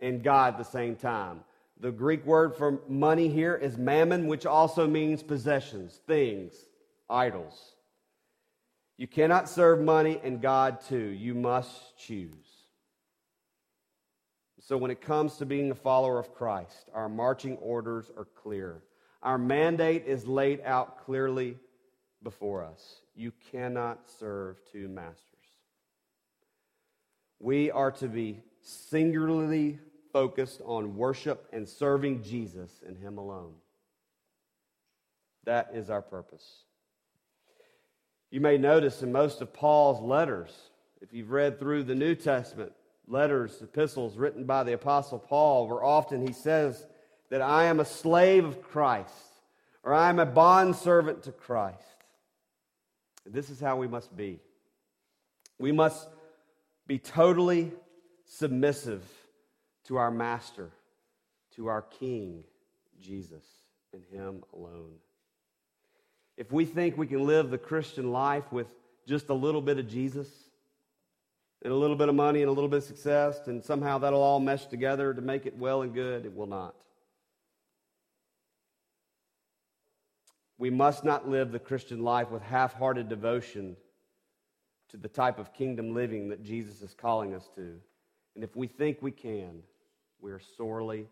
and 0.00 0.22
God 0.22 0.54
at 0.54 0.58
the 0.58 0.64
same 0.64 0.94
time. 0.94 1.40
The 1.80 1.90
Greek 1.90 2.24
word 2.24 2.54
for 2.54 2.80
money 2.88 3.28
here 3.28 3.54
is 3.54 3.76
mammon, 3.76 4.28
which 4.28 4.46
also 4.46 4.86
means 4.86 5.22
possessions, 5.22 6.00
things, 6.06 6.54
idols. 7.10 7.74
You 8.96 9.06
cannot 9.06 9.48
serve 9.48 9.80
money 9.80 10.20
and 10.22 10.40
God 10.40 10.80
too. 10.80 10.96
You 10.96 11.34
must 11.34 11.98
choose. 11.98 12.45
So, 14.66 14.76
when 14.76 14.90
it 14.90 15.00
comes 15.00 15.36
to 15.36 15.46
being 15.46 15.70
a 15.70 15.76
follower 15.76 16.18
of 16.18 16.34
Christ, 16.34 16.90
our 16.92 17.08
marching 17.08 17.56
orders 17.58 18.10
are 18.16 18.24
clear. 18.24 18.82
Our 19.22 19.38
mandate 19.38 20.06
is 20.06 20.26
laid 20.26 20.60
out 20.64 21.04
clearly 21.04 21.56
before 22.24 22.64
us. 22.64 22.96
You 23.14 23.32
cannot 23.52 24.00
serve 24.18 24.56
two 24.72 24.88
masters. 24.88 25.22
We 27.38 27.70
are 27.70 27.92
to 27.92 28.08
be 28.08 28.42
singularly 28.60 29.78
focused 30.12 30.60
on 30.64 30.96
worship 30.96 31.46
and 31.52 31.68
serving 31.68 32.24
Jesus 32.24 32.82
and 32.84 32.98
Him 32.98 33.18
alone. 33.18 33.54
That 35.44 35.70
is 35.74 35.90
our 35.90 36.02
purpose. 36.02 36.64
You 38.32 38.40
may 38.40 38.58
notice 38.58 39.00
in 39.04 39.12
most 39.12 39.40
of 39.42 39.52
Paul's 39.52 40.02
letters, 40.02 40.50
if 41.00 41.12
you've 41.12 41.30
read 41.30 41.60
through 41.60 41.84
the 41.84 41.94
New 41.94 42.16
Testament, 42.16 42.72
letters, 43.08 43.60
epistles 43.62 44.16
written 44.16 44.44
by 44.44 44.64
the 44.64 44.72
Apostle 44.72 45.18
Paul, 45.18 45.68
where 45.68 45.82
often 45.82 46.26
he 46.26 46.32
says 46.32 46.86
that 47.30 47.42
I 47.42 47.64
am 47.64 47.80
a 47.80 47.84
slave 47.84 48.44
of 48.44 48.62
Christ, 48.62 49.12
or 49.82 49.94
I'm 49.94 50.18
a 50.18 50.26
bondservant 50.26 51.24
to 51.24 51.32
Christ. 51.32 51.80
This 53.24 53.50
is 53.50 53.60
how 53.60 53.76
we 53.76 53.88
must 53.88 54.16
be. 54.16 54.40
We 55.58 55.72
must 55.72 56.08
be 56.86 56.98
totally 56.98 57.72
submissive 58.24 59.02
to 59.84 59.96
our 59.96 60.10
Master, 60.10 60.70
to 61.56 61.68
our 61.68 61.82
King, 61.82 62.44
Jesus, 63.00 63.44
and 63.92 64.02
Him 64.12 64.42
alone. 64.52 64.94
If 66.36 66.52
we 66.52 66.64
think 66.64 66.96
we 66.96 67.06
can 67.06 67.24
live 67.26 67.50
the 67.50 67.58
Christian 67.58 68.12
life 68.12 68.52
with 68.52 68.66
just 69.06 69.28
a 69.28 69.34
little 69.34 69.62
bit 69.62 69.78
of 69.78 69.88
Jesus, 69.88 70.28
and 71.62 71.72
a 71.72 71.76
little 71.76 71.96
bit 71.96 72.08
of 72.08 72.14
money 72.14 72.42
and 72.42 72.48
a 72.48 72.52
little 72.52 72.68
bit 72.68 72.78
of 72.78 72.84
success, 72.84 73.46
and 73.46 73.64
somehow 73.64 73.98
that'll 73.98 74.22
all 74.22 74.40
mesh 74.40 74.66
together 74.66 75.14
to 75.14 75.20
make 75.20 75.46
it 75.46 75.56
well 75.56 75.82
and 75.82 75.94
good, 75.94 76.24
it 76.24 76.34
will 76.34 76.46
not. 76.46 76.74
We 80.58 80.70
must 80.70 81.04
not 81.04 81.28
live 81.28 81.52
the 81.52 81.58
Christian 81.58 82.02
life 82.02 82.30
with 82.30 82.42
half 82.42 82.74
hearted 82.74 83.08
devotion 83.08 83.76
to 84.88 84.96
the 84.96 85.08
type 85.08 85.38
of 85.38 85.52
kingdom 85.52 85.94
living 85.94 86.28
that 86.30 86.42
Jesus 86.42 86.80
is 86.82 86.94
calling 86.94 87.34
us 87.34 87.48
to. 87.56 87.78
And 88.34 88.44
if 88.44 88.54
we 88.56 88.66
think 88.66 88.98
we 89.00 89.10
can, 89.10 89.62
we 90.20 90.30
are 90.30 90.40
sorely 90.56 91.08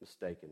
mistaken. 0.00 0.50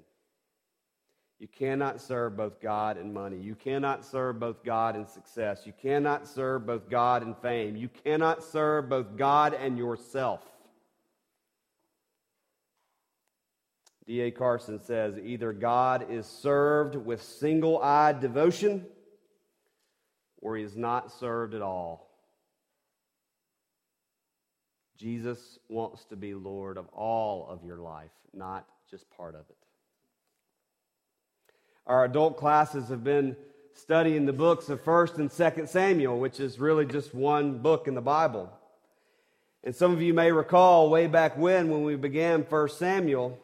You 1.38 1.48
cannot 1.48 2.00
serve 2.00 2.36
both 2.36 2.60
God 2.60 2.96
and 2.96 3.12
money. 3.12 3.38
You 3.38 3.54
cannot 3.54 4.04
serve 4.04 4.38
both 4.38 4.64
God 4.64 4.96
and 4.96 5.08
success. 5.08 5.62
You 5.66 5.72
cannot 5.80 6.28
serve 6.28 6.66
both 6.66 6.88
God 6.88 7.22
and 7.22 7.36
fame. 7.38 7.76
You 7.76 7.88
cannot 8.04 8.42
serve 8.42 8.88
both 8.88 9.16
God 9.16 9.52
and 9.52 9.76
yourself. 9.76 10.40
D.A. 14.06 14.30
Carson 14.30 14.78
says 14.78 15.18
either 15.22 15.52
God 15.52 16.10
is 16.10 16.26
served 16.26 16.94
with 16.94 17.22
single 17.22 17.82
eyed 17.82 18.20
devotion 18.20 18.86
or 20.40 20.56
he 20.56 20.62
is 20.62 20.76
not 20.76 21.10
served 21.10 21.54
at 21.54 21.62
all. 21.62 22.10
Jesus 24.98 25.58
wants 25.68 26.04
to 26.06 26.16
be 26.16 26.34
Lord 26.34 26.76
of 26.76 26.86
all 26.88 27.48
of 27.48 27.64
your 27.64 27.78
life, 27.78 28.12
not 28.32 28.66
just 28.90 29.10
part 29.10 29.34
of 29.34 29.42
it. 29.48 29.63
Our 31.86 32.04
adult 32.04 32.36
classes 32.38 32.88
have 32.88 33.04
been 33.04 33.36
studying 33.74 34.24
the 34.24 34.32
books 34.32 34.68
of 34.68 34.82
1st 34.84 35.18
and 35.18 35.30
2nd 35.30 35.68
Samuel, 35.68 36.18
which 36.18 36.40
is 36.40 36.58
really 36.58 36.86
just 36.86 37.14
one 37.14 37.58
book 37.58 37.88
in 37.88 37.94
the 37.94 38.00
Bible. 38.00 38.50
And 39.62 39.74
some 39.74 39.92
of 39.92 40.00
you 40.00 40.14
may 40.14 40.32
recall 40.32 40.88
way 40.88 41.06
back 41.06 41.36
when, 41.36 41.70
when 41.70 41.82
we 41.82 41.96
began 41.96 42.42
1 42.42 42.68
Samuel, 42.70 43.38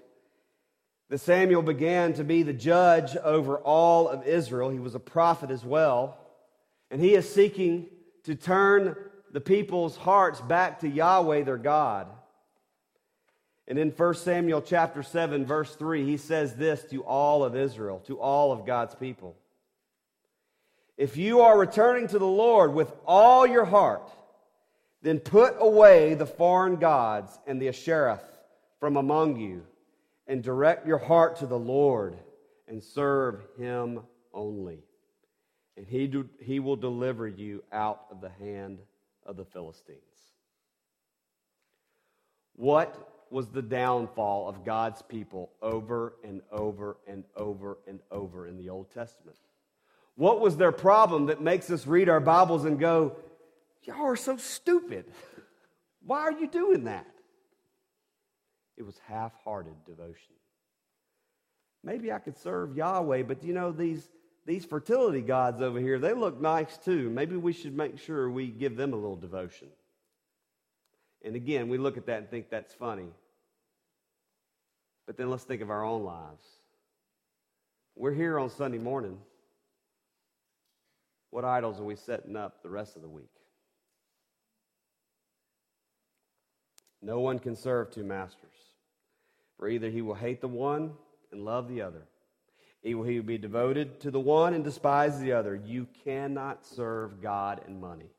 that 1.10 1.18
Samuel 1.18 1.62
began 1.62 2.14
to 2.14 2.24
be 2.24 2.42
the 2.42 2.52
judge 2.52 3.16
over 3.16 3.58
all 3.58 4.08
of 4.08 4.26
Israel. 4.26 4.70
He 4.70 4.78
was 4.78 4.94
a 4.94 5.00
prophet 5.00 5.50
as 5.50 5.64
well. 5.64 6.16
And 6.90 7.00
he 7.00 7.14
is 7.14 7.28
seeking 7.28 7.88
to 8.24 8.34
turn 8.34 8.96
the 9.32 9.40
people's 9.40 9.96
hearts 9.96 10.40
back 10.40 10.80
to 10.80 10.88
Yahweh 10.88 11.42
their 11.42 11.56
God. 11.56 12.06
And 13.70 13.78
in 13.78 13.92
1 13.92 14.14
Samuel 14.14 14.62
chapter 14.62 15.04
7 15.04 15.46
verse 15.46 15.76
3 15.76 16.04
he 16.04 16.16
says 16.16 16.56
this 16.56 16.82
to 16.90 17.04
all 17.04 17.44
of 17.44 17.54
Israel, 17.54 18.00
to 18.08 18.18
all 18.20 18.50
of 18.50 18.66
God's 18.66 18.96
people. 18.96 19.36
If 20.98 21.16
you 21.16 21.42
are 21.42 21.56
returning 21.56 22.08
to 22.08 22.18
the 22.18 22.26
Lord 22.26 22.74
with 22.74 22.92
all 23.06 23.46
your 23.46 23.64
heart, 23.64 24.10
then 25.02 25.20
put 25.20 25.54
away 25.60 26.14
the 26.14 26.26
foreign 26.26 26.76
gods 26.76 27.38
and 27.46 27.62
the 27.62 27.68
Ashtaroth 27.68 28.24
from 28.80 28.96
among 28.96 29.38
you 29.38 29.64
and 30.26 30.42
direct 30.42 30.84
your 30.84 30.98
heart 30.98 31.36
to 31.36 31.46
the 31.46 31.58
Lord 31.58 32.16
and 32.66 32.82
serve 32.82 33.40
him 33.56 34.00
only. 34.34 34.80
And 35.76 35.86
he, 35.86 36.08
do, 36.08 36.28
he 36.40 36.58
will 36.58 36.76
deliver 36.76 37.28
you 37.28 37.62
out 37.72 38.00
of 38.10 38.20
the 38.20 38.30
hand 38.30 38.80
of 39.24 39.36
the 39.36 39.44
Philistines. 39.44 40.00
What 42.56 43.09
was 43.30 43.48
the 43.48 43.62
downfall 43.62 44.48
of 44.48 44.64
God's 44.64 45.02
people 45.02 45.50
over 45.62 46.14
and 46.24 46.42
over 46.50 46.96
and 47.06 47.24
over 47.36 47.78
and 47.86 48.00
over 48.10 48.46
in 48.46 48.56
the 48.56 48.70
Old 48.70 48.90
Testament? 48.92 49.36
What 50.16 50.40
was 50.40 50.56
their 50.56 50.72
problem 50.72 51.26
that 51.26 51.40
makes 51.40 51.70
us 51.70 51.86
read 51.86 52.08
our 52.08 52.20
Bibles 52.20 52.64
and 52.64 52.78
go, 52.78 53.16
Y'all 53.84 54.06
are 54.06 54.16
so 54.16 54.36
stupid. 54.36 55.06
Why 56.04 56.20
are 56.20 56.32
you 56.32 56.48
doing 56.48 56.84
that? 56.84 57.06
It 58.76 58.82
was 58.82 58.98
half 59.06 59.32
hearted 59.44 59.74
devotion. 59.86 60.34
Maybe 61.82 62.12
I 62.12 62.18
could 62.18 62.36
serve 62.36 62.76
Yahweh, 62.76 63.22
but 63.22 63.42
you 63.42 63.54
know, 63.54 63.72
these, 63.72 64.08
these 64.46 64.64
fertility 64.64 65.22
gods 65.22 65.62
over 65.62 65.78
here, 65.78 65.98
they 65.98 66.12
look 66.12 66.40
nice 66.40 66.76
too. 66.76 67.08
Maybe 67.10 67.36
we 67.36 67.52
should 67.52 67.76
make 67.76 67.98
sure 67.98 68.30
we 68.30 68.48
give 68.48 68.76
them 68.76 68.92
a 68.92 68.96
little 68.96 69.16
devotion. 69.16 69.68
And 71.24 71.36
again, 71.36 71.68
we 71.68 71.78
look 71.78 71.96
at 71.96 72.06
that 72.06 72.18
and 72.18 72.30
think 72.30 72.50
that's 72.50 72.72
funny. 72.72 73.08
But 75.06 75.16
then 75.16 75.30
let's 75.30 75.44
think 75.44 75.60
of 75.60 75.70
our 75.70 75.84
own 75.84 76.04
lives. 76.04 76.44
We're 77.96 78.14
here 78.14 78.38
on 78.38 78.48
Sunday 78.48 78.78
morning. 78.78 79.18
What 81.30 81.44
idols 81.44 81.78
are 81.80 81.84
we 81.84 81.96
setting 81.96 82.36
up 82.36 82.62
the 82.62 82.70
rest 82.70 82.96
of 82.96 83.02
the 83.02 83.08
week? 83.08 83.30
No 87.02 87.20
one 87.20 87.38
can 87.38 87.56
serve 87.56 87.90
two 87.90 88.04
masters. 88.04 88.50
For 89.58 89.68
either 89.68 89.90
he 89.90 90.02
will 90.02 90.14
hate 90.14 90.40
the 90.40 90.48
one 90.48 90.92
and 91.32 91.44
love 91.44 91.68
the 91.68 91.82
other, 91.82 92.02
either 92.82 93.04
he 93.04 93.20
will 93.20 93.26
be 93.26 93.38
devoted 93.38 94.00
to 94.00 94.10
the 94.10 94.20
one 94.20 94.54
and 94.54 94.64
despise 94.64 95.20
the 95.20 95.32
other. 95.32 95.54
You 95.54 95.86
cannot 96.04 96.64
serve 96.64 97.20
God 97.22 97.60
and 97.66 97.80
money. 97.80 98.10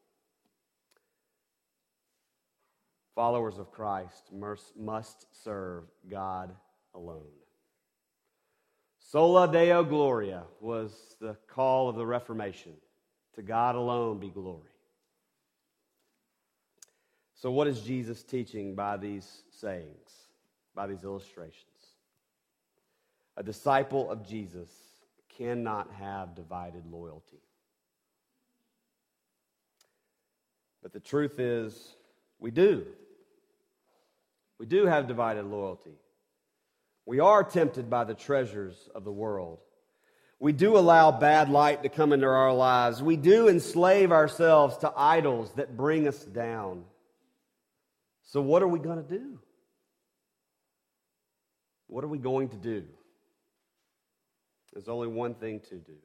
Followers 3.22 3.60
of 3.60 3.72
Christ 3.72 4.32
must 4.76 5.28
serve 5.44 5.84
God 6.10 6.56
alone. 6.96 7.22
Soli 8.98 9.52
Deo 9.52 9.84
Gloria 9.84 10.46
was 10.60 11.18
the 11.22 11.38
call 11.48 11.88
of 11.88 11.98
the 11.98 12.06
Reformation. 12.08 12.74
To 13.36 13.44
God 13.44 13.76
alone 13.76 14.18
be 14.18 14.30
glory. 14.30 14.72
So, 17.36 17.52
what 17.52 17.68
is 17.68 17.82
Jesus 17.82 18.24
teaching 18.24 18.74
by 18.74 18.98
these 18.98 19.44
sayings, 19.52 20.10
by 20.74 20.88
these 20.88 21.04
illustrations? 21.04 21.68
A 23.38 23.44
disciple 23.44 24.10
of 24.10 24.28
Jesus 24.28 24.72
cannot 25.38 25.92
have 26.00 26.34
divided 26.34 26.88
loyalty. 26.92 27.44
But 30.82 30.92
the 30.92 31.00
truth 31.00 31.40
is, 31.40 31.94
we 32.40 32.50
do. 32.50 32.84
We 34.62 34.68
do 34.68 34.86
have 34.86 35.08
divided 35.08 35.46
loyalty. 35.46 35.96
We 37.08 37.20
are 37.20 37.44
tempted 37.44 37.90
by 37.90 38.04
the 38.04 38.14
treasures 38.14 38.78
of 38.94 39.04
the 39.04 39.12
world. 39.12 39.58
We 40.40 40.54
do 40.54 40.78
allow 40.78 41.10
bad 41.10 41.50
light 41.50 41.82
to 41.82 41.90
come 41.90 42.14
into 42.14 42.28
our 42.28 42.54
lives. 42.54 43.02
We 43.02 43.18
do 43.18 43.50
enslave 43.50 44.12
ourselves 44.12 44.78
to 44.78 44.94
idols 44.96 45.52
that 45.54 45.76
bring 45.76 46.08
us 46.08 46.20
down. 46.24 46.84
So, 48.26 48.40
what 48.40 48.62
are 48.62 48.68
we 48.68 48.78
going 48.78 49.04
to 49.04 49.18
do? 49.18 49.40
What 51.88 52.04
are 52.04 52.08
we 52.08 52.20
going 52.20 52.50
to 52.50 52.58
do? 52.58 52.84
There's 54.74 54.90
only 54.90 55.08
one 55.08 55.34
thing 55.34 55.62
to 55.70 55.76
do. 55.76 55.98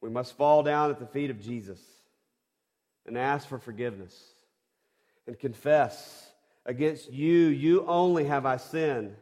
We 0.00 0.08
must 0.08 0.36
fall 0.36 0.62
down 0.62 0.90
at 0.90 1.00
the 1.00 1.06
feet 1.06 1.30
of 1.30 1.40
Jesus 1.40 1.80
and 3.06 3.18
ask 3.18 3.48
for 3.48 3.58
forgiveness 3.58 4.14
and 5.26 5.36
confess 5.36 6.27
against 6.66 7.10
you, 7.10 7.48
you 7.48 7.86
only 7.86 8.24
have 8.24 8.46
I 8.46 8.56
sinned 8.56 9.16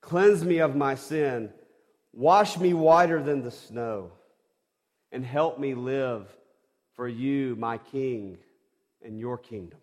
Cleanse 0.00 0.44
me 0.44 0.58
of 0.58 0.76
my 0.76 0.94
sin. 0.94 1.50
Wash 2.12 2.58
me 2.58 2.72
whiter 2.72 3.22
than 3.22 3.42
the 3.42 3.50
snow. 3.50 4.12
And 5.12 5.24
help 5.24 5.58
me 5.58 5.74
live 5.74 6.26
for 6.94 7.08
you, 7.08 7.56
my 7.56 7.78
King, 7.78 8.38
and 9.04 9.18
your 9.18 9.38
kingdom. 9.38 9.78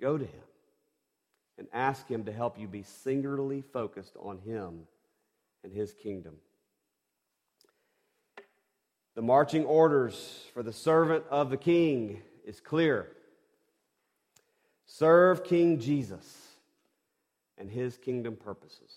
Go 0.00 0.16
to 0.16 0.24
him 0.24 0.42
and 1.58 1.68
ask 1.72 2.06
him 2.08 2.24
to 2.24 2.32
help 2.32 2.58
you 2.58 2.66
be 2.68 2.82
singularly 2.82 3.62
focused 3.72 4.14
on 4.20 4.38
him 4.38 4.80
and 5.64 5.72
his 5.72 5.92
kingdom. 5.94 6.36
The 9.14 9.22
marching 9.22 9.64
orders 9.64 10.44
for 10.52 10.62
the 10.62 10.72
servant 10.72 11.24
of 11.30 11.48
the 11.48 11.56
king 11.56 12.20
is 12.44 12.60
clear. 12.60 13.08
Serve 14.98 15.44
King 15.44 15.78
Jesus 15.78 16.24
and 17.58 17.70
his 17.70 17.98
kingdom 17.98 18.34
purposes. 18.34 18.92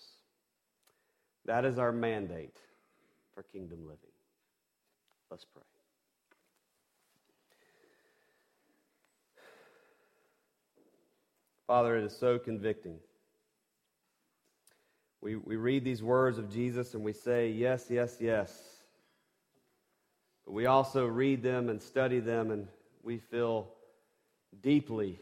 That 1.44 1.66
is 1.66 1.78
our 1.78 1.92
mandate 1.92 2.56
for 3.34 3.42
kingdom 3.42 3.80
living. 3.82 3.98
Let's 5.30 5.44
pray. 5.44 5.62
Father, 11.66 11.98
it 11.98 12.04
is 12.04 12.16
so 12.16 12.38
convicting 12.38 12.98
We, 15.20 15.36
we 15.36 15.56
read 15.56 15.84
these 15.84 16.02
words 16.02 16.38
of 16.38 16.50
Jesus 16.50 16.94
and 16.94 17.04
we 17.04 17.12
say, 17.12 17.50
Yes, 17.50 17.88
yes, 17.90 18.16
yes. 18.20 18.58
But 20.46 20.52
we 20.54 20.64
also 20.64 21.04
read 21.04 21.42
them 21.42 21.68
and 21.68 21.82
study 21.82 22.20
them 22.20 22.50
and 22.52 22.68
we 23.02 23.18
feel 23.18 23.68
deeply 24.62 25.20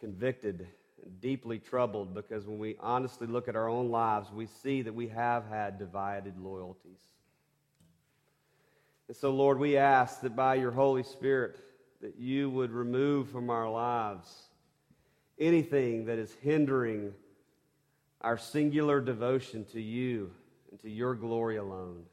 convicted 0.00 0.66
deeply 1.20 1.58
troubled 1.58 2.14
because 2.14 2.46
when 2.46 2.58
we 2.58 2.76
honestly 2.80 3.26
look 3.26 3.48
at 3.48 3.56
our 3.56 3.68
own 3.68 3.90
lives, 3.90 4.30
we 4.32 4.46
see 4.46 4.82
that 4.82 4.94
we 4.94 5.08
have 5.08 5.46
had 5.48 5.78
divided 5.78 6.38
loyalties. 6.38 7.00
And 9.08 9.16
so, 9.16 9.30
Lord, 9.30 9.58
we 9.58 9.76
ask 9.76 10.20
that 10.20 10.36
by 10.36 10.54
your 10.54 10.70
Holy 10.70 11.02
Spirit, 11.02 11.58
that 12.00 12.16
you 12.16 12.48
would 12.50 12.70
remove 12.70 13.28
from 13.28 13.50
our 13.50 13.68
lives 13.68 14.48
anything 15.38 16.06
that 16.06 16.18
is 16.18 16.32
hindering 16.42 17.12
our 18.20 18.38
singular 18.38 19.00
devotion 19.00 19.64
to 19.72 19.80
you 19.80 20.30
and 20.70 20.80
to 20.80 20.90
your 20.90 21.14
glory 21.14 21.56
alone. 21.56 22.04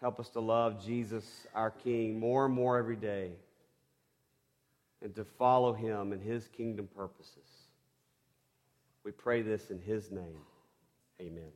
Help 0.00 0.20
us 0.20 0.28
to 0.30 0.40
love 0.40 0.84
Jesus, 0.84 1.46
our 1.54 1.70
King, 1.70 2.20
more 2.20 2.44
and 2.44 2.54
more 2.54 2.78
every 2.78 2.96
day 2.96 3.32
and 5.06 5.14
to 5.14 5.24
follow 5.24 5.72
him 5.72 6.10
and 6.12 6.20
his 6.20 6.48
kingdom 6.48 6.88
purposes. 6.96 7.68
We 9.04 9.12
pray 9.12 9.40
this 9.40 9.70
in 9.70 9.78
his 9.78 10.10
name. 10.10 10.40
Amen. 11.20 11.52